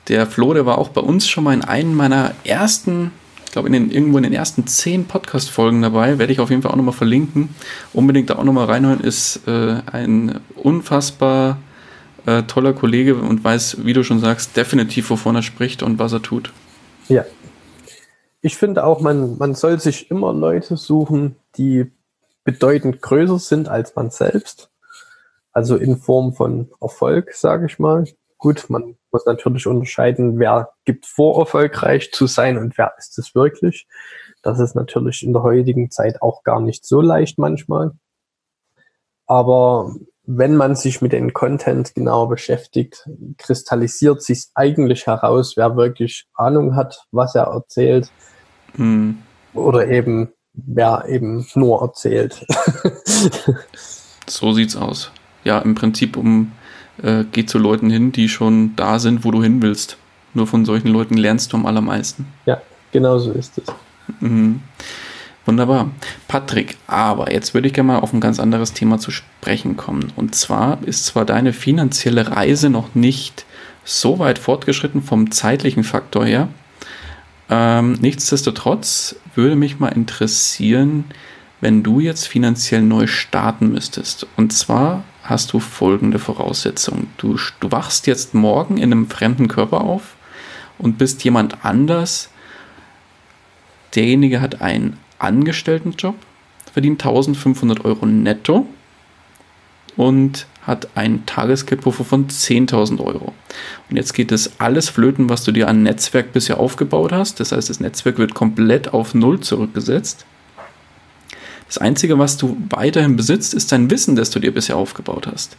[0.10, 3.12] Der Flo, der war auch bei uns schon mal in einem meiner ersten,
[3.46, 6.64] ich glaube in den, irgendwo in den ersten zehn Podcast-Folgen dabei, werde ich auf jeden
[6.64, 7.56] Fall auch nochmal verlinken.
[7.94, 11.60] Unbedingt da auch nochmal reinhören, ist äh, ein unfassbar
[12.26, 16.14] äh, toller Kollege und weiß, wie du schon sagst, definitiv, wovon er spricht und was
[16.14, 16.52] er tut.
[17.08, 17.26] Ja.
[18.42, 21.92] Ich finde auch, man, man soll sich immer Leute suchen, die
[22.44, 24.72] bedeutend größer sind als man selbst.
[25.52, 28.06] Also in Form von Erfolg, sage ich mal.
[28.38, 33.36] Gut, man muss natürlich unterscheiden, wer gibt vor, erfolgreich zu sein und wer ist es
[33.36, 33.88] wirklich.
[34.42, 37.92] Das ist natürlich in der heutigen Zeit auch gar nicht so leicht manchmal.
[39.26, 39.94] Aber
[40.32, 43.10] wenn man sich mit dem Content genau beschäftigt,
[43.40, 48.12] kristallisiert sich eigentlich heraus, wer wirklich Ahnung hat, was er erzählt.
[48.78, 49.18] Mhm.
[49.56, 52.46] Oder eben, wer eben nur erzählt.
[54.28, 55.12] so sieht's aus.
[55.44, 56.52] Ja, im Prinzip um
[57.02, 59.98] äh, geh zu Leuten hin, die schon da sind, wo du hin willst.
[60.36, 62.28] Nur von solchen Leuten lernst du am allermeisten.
[62.46, 62.62] Ja,
[62.92, 63.66] genau so ist es.
[64.20, 64.62] Mhm.
[65.50, 65.90] Wunderbar.
[66.28, 70.14] Patrick, aber jetzt würde ich gerne mal auf ein ganz anderes Thema zu sprechen kommen.
[70.16, 73.48] Und zwar ist zwar deine finanzielle Reise noch nicht
[73.84, 76.50] so weit fortgeschritten vom zeitlichen Faktor her.
[77.50, 81.06] Ähm, nichtsdestotrotz würde mich mal interessieren,
[81.62, 84.28] wenn du jetzt finanziell neu starten müsstest.
[84.38, 87.08] Und zwar hast du folgende Voraussetzungen.
[87.18, 90.16] Du, du wachst jetzt morgen in einem fremden Körper auf
[90.78, 92.30] und bist jemand anders.
[93.96, 96.16] Derjenige hat einen Angestelltenjob,
[96.72, 98.68] verdient 1500 Euro netto
[99.98, 103.34] und hat einen Tagesgeldpuffer von 10.000 Euro.
[103.90, 107.40] Und jetzt geht es alles flöten, was du dir an Netzwerk bisher aufgebaut hast.
[107.40, 110.26] Das heißt, das Netzwerk wird komplett auf Null zurückgesetzt.
[111.68, 115.58] Das Einzige, was du weiterhin besitzt, ist dein Wissen, das du dir bisher aufgebaut hast.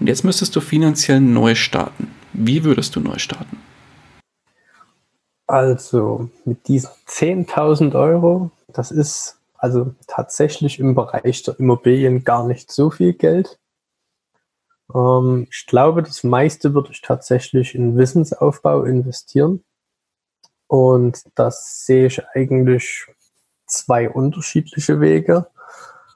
[0.00, 2.08] Und jetzt müsstest du finanziell neu starten.
[2.32, 3.58] Wie würdest du neu starten?
[5.46, 12.72] Also mit diesen 10.000 Euro, das ist also tatsächlich im Bereich der Immobilien gar nicht
[12.72, 13.58] so viel Geld.
[14.94, 19.62] Ähm, ich glaube, das meiste würde ich tatsächlich in Wissensaufbau investieren.
[20.66, 23.06] Und das sehe ich eigentlich
[23.66, 25.46] zwei unterschiedliche Wege.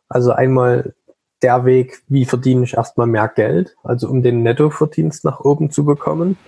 [0.09, 0.95] Also einmal
[1.43, 5.85] der Weg, wie verdiene ich erstmal mehr Geld, also um den Nettoverdienst nach oben zu
[5.85, 6.39] bekommen.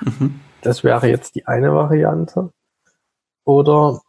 [0.00, 0.40] Mhm.
[0.62, 2.50] Das wäre jetzt die eine Variante.
[3.44, 4.02] Oder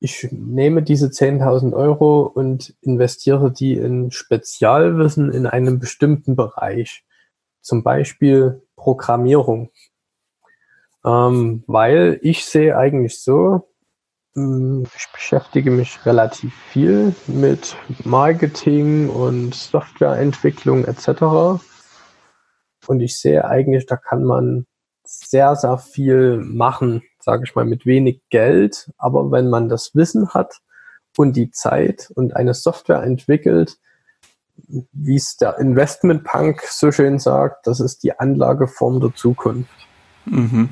[0.00, 7.04] ich nehme diese 10.000 Euro und investiere die in Spezialwissen in einem bestimmten Bereich.
[7.60, 9.70] Zum Beispiel Programmierung.
[11.04, 13.68] Ähm, weil ich sehe eigentlich so,
[14.34, 21.60] hm, ich beschäftige mich relativ viel mit Marketing und Softwareentwicklung etc.
[22.86, 24.66] Und ich sehe eigentlich, da kann man
[25.08, 28.90] sehr, sehr viel machen, sage ich mal, mit wenig Geld.
[28.98, 30.60] Aber wenn man das Wissen hat
[31.16, 33.78] und die Zeit und eine Software entwickelt,
[34.92, 39.70] wie es der Investment Punk so schön sagt, das ist die Anlageform der Zukunft.
[40.26, 40.68] Mhm.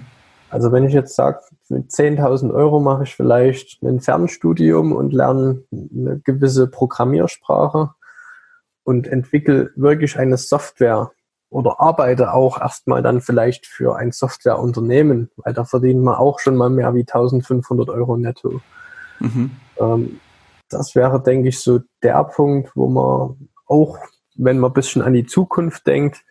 [0.51, 5.63] Also wenn ich jetzt sage, mit 10.000 Euro mache ich vielleicht ein Fernstudium und lerne
[5.73, 7.95] eine gewisse Programmiersprache
[8.85, 11.11] und entwickle wirklich eine Software
[11.51, 16.57] oder arbeite auch erstmal dann vielleicht für ein Softwareunternehmen, weil da verdient man auch schon
[16.57, 18.61] mal mehr wie 1500 Euro netto.
[19.21, 19.51] Mhm.
[19.79, 20.21] Ähm,
[20.69, 23.99] das wäre, denke ich, so der Punkt, wo man auch,
[24.35, 26.25] wenn man ein bisschen an die Zukunft denkt,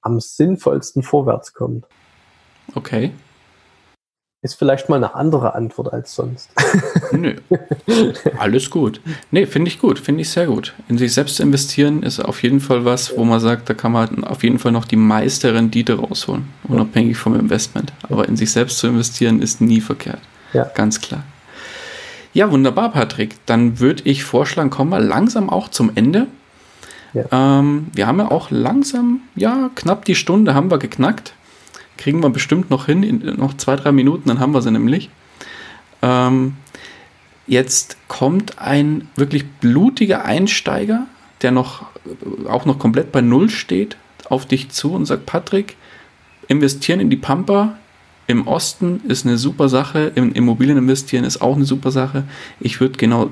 [0.00, 1.86] am sinnvollsten vorwärts kommt.
[2.74, 3.12] Okay.
[4.44, 6.50] Ist vielleicht mal eine andere Antwort als sonst.
[7.12, 7.34] Nö.
[8.36, 9.00] Alles gut.
[9.30, 10.74] Nee, finde ich gut, finde ich sehr gut.
[10.86, 14.22] In sich selbst investieren ist auf jeden Fall was, wo man sagt, da kann man
[14.22, 17.94] auf jeden Fall noch die meiste Rendite rausholen, unabhängig vom Investment.
[18.10, 20.20] Aber in sich selbst zu investieren ist nie verkehrt.
[20.52, 20.64] Ja.
[20.74, 21.22] Ganz klar.
[22.34, 23.36] Ja, wunderbar, Patrick.
[23.46, 26.26] Dann würde ich vorschlagen, kommen wir langsam auch zum Ende.
[27.14, 27.60] Ja.
[27.60, 31.32] Ähm, wir haben ja auch langsam, ja, knapp die Stunde haben wir geknackt.
[31.96, 35.10] Kriegen wir bestimmt noch hin, in noch zwei, drei Minuten, dann haben wir sie nämlich.
[36.02, 36.56] Ähm,
[37.46, 41.06] jetzt kommt ein wirklich blutiger Einsteiger,
[41.42, 41.86] der noch
[42.48, 43.96] auch noch komplett bei Null steht,
[44.28, 45.76] auf dich zu und sagt, Patrick,
[46.48, 47.76] investieren in die Pampa
[48.26, 52.24] im Osten ist eine super Sache, in Immobilien investieren ist auch eine super Sache.
[52.60, 53.30] Ich würde genau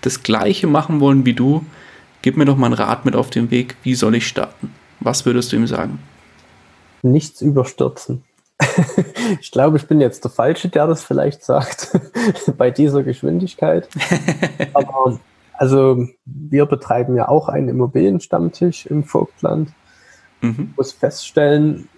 [0.00, 1.64] das Gleiche machen wollen wie du.
[2.22, 4.72] Gib mir doch mal einen Rat mit auf den Weg, wie soll ich starten?
[5.00, 5.98] Was würdest du ihm sagen?
[7.02, 8.24] Nichts überstürzen.
[9.40, 11.98] ich glaube, ich bin jetzt der Falsche, der das vielleicht sagt,
[12.56, 13.88] bei dieser Geschwindigkeit.
[14.74, 15.18] Aber
[15.52, 19.72] also wir betreiben ja auch einen Immobilienstammtisch im Vogtland.
[20.40, 20.74] Mhm.
[20.76, 21.88] Muss feststellen,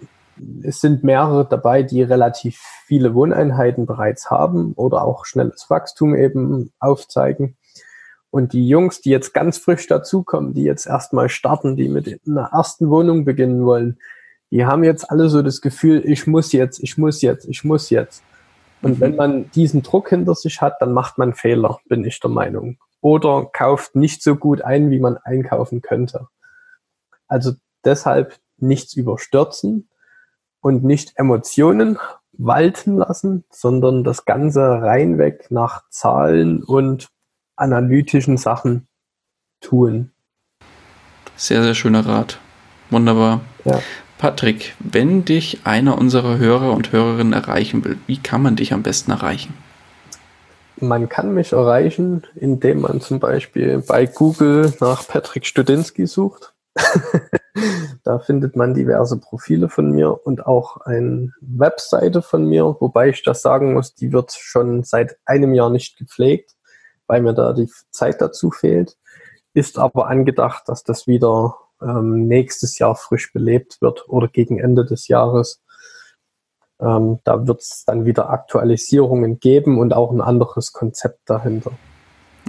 [0.63, 6.71] es sind mehrere dabei, die relativ viele Wohneinheiten bereits haben oder auch schnelles Wachstum eben
[6.79, 7.57] aufzeigen.
[8.31, 12.49] Und die Jungs, die jetzt ganz frisch dazukommen, die jetzt erstmal starten, die mit einer
[12.53, 13.99] ersten Wohnung beginnen wollen,
[14.51, 17.89] die haben jetzt alle so das Gefühl, ich muss jetzt, ich muss jetzt, ich muss
[17.89, 18.21] jetzt.
[18.81, 19.01] Und mhm.
[19.01, 22.77] wenn man diesen Druck hinter sich hat, dann macht man Fehler, bin ich der Meinung.
[22.99, 26.27] Oder kauft nicht so gut ein, wie man einkaufen könnte.
[27.27, 27.53] Also
[27.85, 29.89] deshalb nichts überstürzen
[30.59, 31.97] und nicht Emotionen
[32.33, 37.09] walten lassen, sondern das Ganze reinweg nach Zahlen und
[37.55, 38.87] analytischen Sachen
[39.61, 40.11] tun.
[41.35, 42.39] Sehr, sehr schöner Rat.
[42.89, 43.41] Wunderbar.
[43.63, 43.79] Ja.
[44.21, 48.83] Patrick, wenn dich einer unserer Hörer und Hörerinnen erreichen will, wie kann man dich am
[48.83, 49.55] besten erreichen?
[50.79, 56.53] Man kann mich erreichen, indem man zum Beispiel bei Google nach Patrick Studinsky sucht.
[58.03, 63.23] da findet man diverse Profile von mir und auch eine Webseite von mir, wobei ich
[63.23, 66.51] das sagen muss, die wird schon seit einem Jahr nicht gepflegt,
[67.07, 68.97] weil mir da die Zeit dazu fehlt.
[69.55, 74.85] Ist aber angedacht, dass das wieder ähm, nächstes Jahr frisch belebt wird oder gegen Ende
[74.85, 75.61] des Jahres.
[76.79, 81.71] Ähm, da wird es dann wieder Aktualisierungen geben und auch ein anderes Konzept dahinter.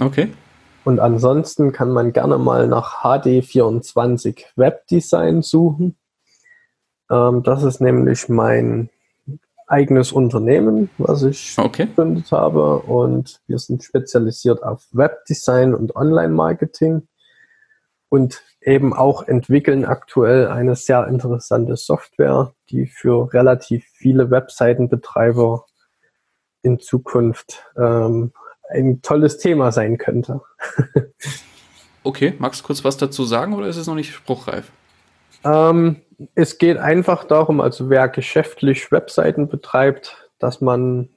[0.00, 0.32] Okay.
[0.84, 5.96] Und ansonsten kann man gerne mal nach HD24 Webdesign suchen.
[7.10, 8.88] Ähm, das ist nämlich mein
[9.66, 11.86] eigenes Unternehmen, was ich okay.
[11.86, 12.80] gegründet habe.
[12.80, 17.06] Und wir sind spezialisiert auf Webdesign und Online-Marketing
[18.12, 25.64] und eben auch entwickeln aktuell eine sehr interessante Software, die für relativ viele Webseitenbetreiber
[26.60, 28.34] in Zukunft ähm,
[28.68, 30.42] ein tolles Thema sein könnte.
[32.04, 34.70] okay, magst du kurz was dazu sagen oder ist es noch nicht spruchreif?
[35.42, 36.02] Ähm,
[36.34, 41.08] Es geht einfach darum, also wer geschäftlich Webseiten betreibt, dass man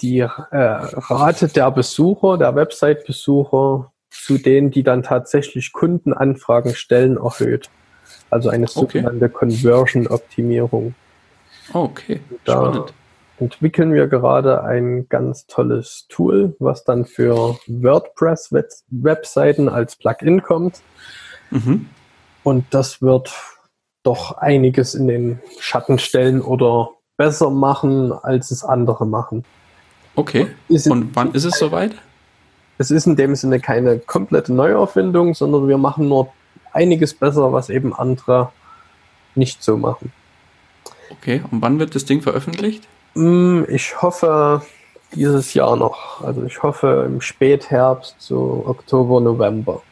[0.00, 7.70] die äh, Rate der Besucher, der Website-Besucher zu denen, die dann tatsächlich Kundenanfragen stellen, erhöht.
[8.30, 9.34] Also eine sogenannte okay.
[9.34, 10.94] Conversion-Optimierung.
[11.72, 12.94] Okay, da spannend.
[13.38, 20.82] Entwickeln wir gerade ein ganz tolles Tool, was dann für WordPress-Webseiten als Plugin kommt.
[21.50, 21.88] Mhm.
[22.44, 23.32] Und das wird
[24.04, 29.44] doch einiges in den Schatten stellen oder besser machen, als es andere machen.
[30.14, 30.46] Okay.
[30.68, 31.96] Und wann ist es soweit?
[32.78, 36.32] Es ist in dem Sinne keine komplette Neuerfindung, sondern wir machen nur
[36.72, 38.50] einiges besser, was eben andere
[39.34, 40.12] nicht so machen.
[41.10, 42.86] Okay, und wann wird das Ding veröffentlicht?
[43.14, 44.62] Mm, ich hoffe
[45.14, 46.22] dieses Jahr noch.
[46.22, 49.82] Also ich hoffe im Spätherbst, so Oktober, November.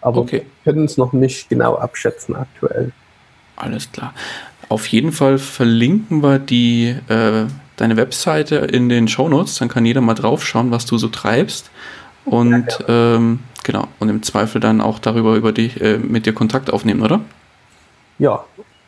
[0.00, 0.42] Aber okay.
[0.62, 2.92] wir können es noch nicht genau abschätzen aktuell.
[3.56, 4.14] Alles klar.
[4.68, 7.46] Auf jeden Fall verlinken wir die, äh,
[7.76, 11.70] deine Webseite in den Shownotes, dann kann jeder mal draufschauen, was du so treibst.
[12.26, 16.72] Und ähm, genau, und im Zweifel dann auch darüber über dich, äh, mit dir Kontakt
[16.72, 17.20] aufnehmen, oder?
[18.18, 18.44] Ja,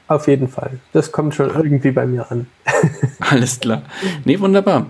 [0.09, 0.78] auf jeden Fall.
[0.93, 2.47] Das kommt schon irgendwie bei mir an.
[3.20, 3.82] Alles klar.
[4.24, 4.86] Nee, wunderbar.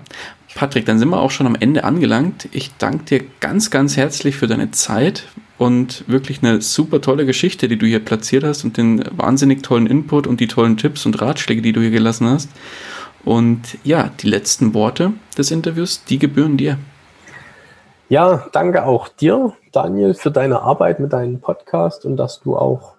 [0.54, 2.48] Patrick, dann sind wir auch schon am Ende angelangt.
[2.52, 5.28] Ich danke dir ganz, ganz herzlich für deine Zeit
[5.58, 9.86] und wirklich eine super tolle Geschichte, die du hier platziert hast und den wahnsinnig tollen
[9.86, 12.48] Input und die tollen Tipps und Ratschläge, die du hier gelassen hast.
[13.24, 16.78] Und ja, die letzten Worte des Interviews, die gebühren dir.
[18.10, 22.94] Ja, danke auch dir, Daniel, für deine Arbeit mit deinem Podcast und dass du auch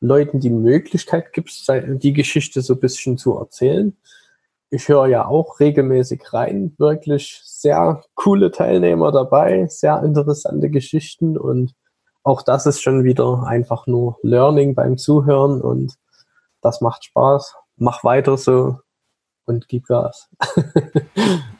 [0.00, 3.96] Leuten die Möglichkeit gibst, die Geschichte so ein bisschen zu erzählen.
[4.68, 11.72] Ich höre ja auch regelmäßig rein, wirklich sehr coole Teilnehmer dabei, sehr interessante Geschichten und
[12.22, 15.94] auch das ist schon wieder einfach nur Learning beim Zuhören und
[16.60, 17.54] das macht Spaß.
[17.76, 18.78] Mach weiter so
[19.46, 20.28] und gib Gas.